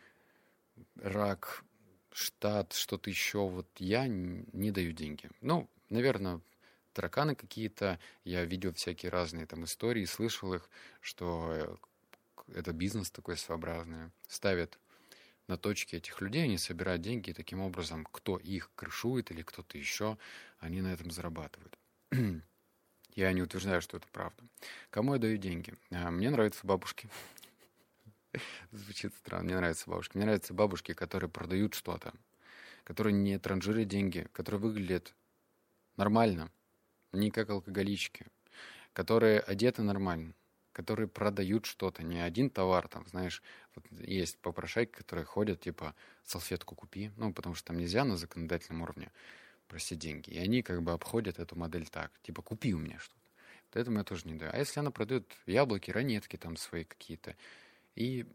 рак, 0.97 1.65
штат, 2.13 2.73
что-то 2.73 3.11
еще». 3.11 3.49
Вот 3.49 3.69
я 3.79 4.07
не 4.09 4.71
даю 4.71 4.93
деньги. 4.93 5.31
Ну, 5.41 5.69
наверное, 5.89 6.41
тараканы 6.93 7.35
какие-то. 7.35 7.99
Я 8.25 8.45
видел 8.45 8.73
всякие 8.73 9.11
разные 9.11 9.47
там 9.47 9.65
истории, 9.65 10.05
слышал 10.05 10.55
их, 10.55 10.69
что 11.01 11.79
это 12.55 12.73
бизнес 12.73 13.11
такой 13.11 13.37
своеобразный. 13.37 14.11
Ставят 14.29 14.79
на 15.47 15.57
точке 15.57 15.97
этих 15.99 16.21
людей, 16.21 16.45
они 16.45 16.59
собирают 16.59 17.03
деньги, 17.03 17.31
и 17.31 17.35
таким 17.35 17.61
образом, 17.61 18.07
кто 18.11 18.37
их 18.37 18.71
крышует 18.75 19.31
или 19.31 19.43
кто-то 19.43 19.77
еще, 19.79 20.17
они 20.59 20.81
на 20.81 20.93
этом 20.93 21.11
зарабатывают. 21.11 21.79
Я 23.15 23.33
не 23.33 23.43
утверждаю, 23.43 23.83
что 23.83 23.97
это 23.97 24.07
правда. 24.13 24.45
Кому 24.91 25.15
я 25.15 25.19
даю 25.19 25.37
деньги? 25.37 25.75
А, 25.91 26.13
мне 26.13 26.31
нравятся 26.31 26.65
бабушки. 26.65 27.09
Звучит 28.71 29.13
странно. 29.17 29.45
Мне 29.45 29.57
нравятся 29.57 29.91
бабушки. 29.91 30.17
Мне 30.17 30.27
нравятся 30.27 30.55
бабушки, 30.55 30.95
которые 30.95 31.29
продают 31.29 31.75
что-то, 31.75 32.15
которые 32.85 33.13
не 33.13 33.37
транжирят 33.39 33.89
деньги, 33.89 34.29
которые 34.33 34.61
выглядят 34.61 35.13
нормально, 35.97 36.53
не 37.13 37.31
как 37.31 37.51
алкоголички, 37.51 38.27
которые 38.93 39.41
одеты 39.41 39.83
нормально, 39.83 40.35
которые 40.73 41.09
продают 41.09 41.67
что-то, 41.67 42.03
не 42.03 42.21
один 42.21 42.51
товар, 42.51 42.89
там, 42.89 43.07
знаешь, 43.09 43.43
вот 43.75 43.85
есть 44.01 44.39
попрошайки, 44.39 44.93
которые 44.93 45.25
ходят, 45.25 45.61
типа, 45.61 45.95
салфетку 46.25 46.75
купи, 46.75 47.11
ну, 47.17 47.33
потому 47.33 47.55
что 47.55 47.69
там 47.69 47.79
нельзя 47.79 48.05
на 48.05 48.17
законодательном 48.17 48.83
уровне 48.83 49.11
просить 49.69 49.99
деньги. 49.99 50.31
И 50.31 50.39
они 50.39 50.63
как 50.63 50.83
бы 50.83 50.93
обходят 50.93 51.39
эту 51.39 51.57
модель 51.57 51.87
так, 51.89 52.13
типа, 52.23 52.43
купи 52.43 52.75
у 52.75 52.79
меня 52.79 52.99
что-то. 52.99 53.21
Вот 53.73 53.81
этому 53.81 53.99
я 53.99 54.05
тоже 54.05 54.27
не 54.27 54.35
даю. 54.35 54.51
А 54.53 54.59
если 54.59 54.81
она 54.81 54.91
продает 54.91 55.33
яблоки, 55.47 55.91
ранетки 55.91 56.37
там 56.37 56.57
свои 56.57 56.85
какие-то, 56.85 57.37
и 57.95 58.27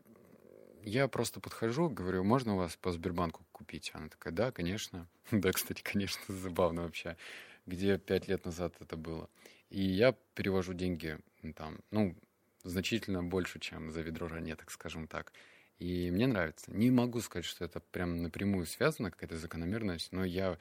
я 0.81 1.07
просто 1.07 1.39
подхожу, 1.39 1.89
говорю, 1.89 2.23
можно 2.23 2.53
у 2.53 2.57
вас 2.57 2.77
по 2.77 2.91
Сбербанку 2.91 3.43
купить? 3.51 3.91
Она 3.93 4.07
такая, 4.07 4.33
да, 4.33 4.51
конечно. 4.51 5.07
да, 5.31 5.51
кстати, 5.51 5.81
конечно, 5.81 6.21
забавно 6.27 6.83
вообще. 6.83 7.17
Где 7.65 7.97
пять 7.97 8.27
лет 8.27 8.45
назад 8.45 8.75
это 8.79 8.95
было. 8.95 9.29
И 9.69 9.81
я 9.81 10.13
перевожу 10.35 10.73
деньги 10.73 11.17
там, 11.55 11.79
ну, 11.91 12.15
значительно 12.63 13.23
больше, 13.23 13.59
чем 13.59 13.91
за 13.91 14.01
ведро 14.01 14.27
ранеток, 14.27 14.71
скажем 14.71 15.07
так. 15.07 15.33
И 15.79 16.09
мне 16.11 16.27
нравится. 16.27 16.71
Не 16.71 16.89
могу 16.91 17.19
сказать, 17.19 17.45
что 17.45 17.65
это 17.65 17.79
прям 17.79 18.21
напрямую 18.21 18.65
связано, 18.65 19.11
какая-то 19.11 19.37
закономерность, 19.37 20.11
но 20.11 20.23
я 20.23 20.57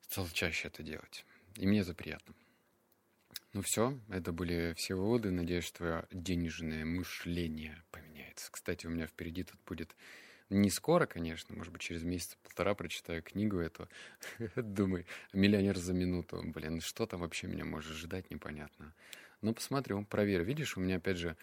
стал 0.00 0.26
чаще 0.32 0.68
это 0.68 0.82
делать. 0.82 1.26
И 1.56 1.66
мне 1.66 1.80
это 1.80 1.94
приятно. 1.94 2.34
Ну 3.52 3.62
все, 3.62 3.98
это 4.08 4.32
были 4.32 4.74
все 4.76 4.94
выводы. 4.94 5.30
Надеюсь, 5.30 5.64
что 5.64 6.06
денежное 6.10 6.84
мышление 6.84 7.82
поменяется. 7.90 8.50
Кстати, 8.50 8.86
у 8.86 8.90
меня 8.90 9.06
впереди 9.06 9.44
тут 9.44 9.60
будет 9.66 9.94
не 10.54 10.70
скоро, 10.70 11.06
конечно, 11.06 11.54
может 11.54 11.72
быть, 11.72 11.82
через 11.82 12.02
месяц-полтора 12.02 12.74
прочитаю 12.74 13.22
книгу 13.22 13.58
эту. 13.58 13.88
Думаю, 14.56 15.04
миллионер 15.32 15.76
за 15.76 15.92
минуту. 15.92 16.42
Блин, 16.44 16.80
что 16.80 17.06
там 17.06 17.20
вообще 17.20 17.46
меня 17.46 17.64
может 17.64 17.96
ждать, 17.96 18.30
непонятно. 18.30 18.94
Ну, 19.42 19.52
посмотрю, 19.52 20.04
проверю. 20.04 20.44
Видишь, 20.44 20.76
у 20.76 20.80
меня, 20.80 20.96
опять 20.96 21.18
же, 21.18 21.36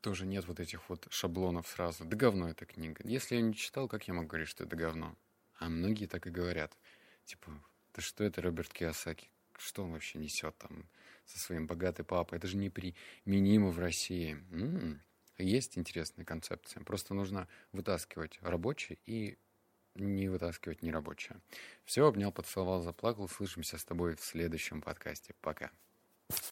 тоже 0.00 0.26
нет 0.26 0.46
вот 0.46 0.60
этих 0.60 0.88
вот 0.88 1.06
шаблонов 1.10 1.66
сразу. 1.66 2.04
Да 2.04 2.16
говно 2.16 2.50
эта 2.50 2.66
книга. 2.66 3.00
Если 3.04 3.36
я 3.36 3.40
не 3.40 3.54
читал, 3.54 3.88
как 3.88 4.06
я 4.06 4.14
могу 4.14 4.28
говорить, 4.28 4.48
что 4.48 4.64
это 4.64 4.76
говно? 4.76 5.16
А 5.58 5.68
многие 5.68 6.06
так 6.06 6.26
и 6.26 6.30
говорят. 6.30 6.76
Типа, 7.24 7.50
да 7.94 8.02
что 8.02 8.22
это 8.24 8.42
Роберт 8.42 8.72
Киосаки? 8.72 9.28
Что 9.56 9.82
он 9.82 9.92
вообще 9.92 10.18
несет 10.18 10.56
там 10.58 10.88
со 11.26 11.38
своим 11.38 11.66
богатым 11.66 12.06
папой? 12.06 12.38
Это 12.38 12.46
же 12.46 12.56
неприменимо 12.56 13.70
в 13.70 13.78
России. 13.78 14.34
М-м-м. 14.52 15.00
Есть 15.38 15.78
интересная 15.78 16.24
концепция. 16.24 16.82
Просто 16.82 17.14
нужно 17.14 17.48
вытаскивать 17.72 18.38
рабочее 18.42 18.98
и 19.06 19.38
не 19.94 20.28
вытаскивать 20.28 20.82
нерабочее. 20.82 21.40
Все, 21.84 22.06
обнял, 22.06 22.32
поцеловал, 22.32 22.82
заплакал. 22.82 23.28
Слышимся 23.28 23.78
с 23.78 23.84
тобой 23.84 24.16
в 24.16 24.20
следующем 24.20 24.80
подкасте. 24.80 25.34
Пока. 25.40 25.70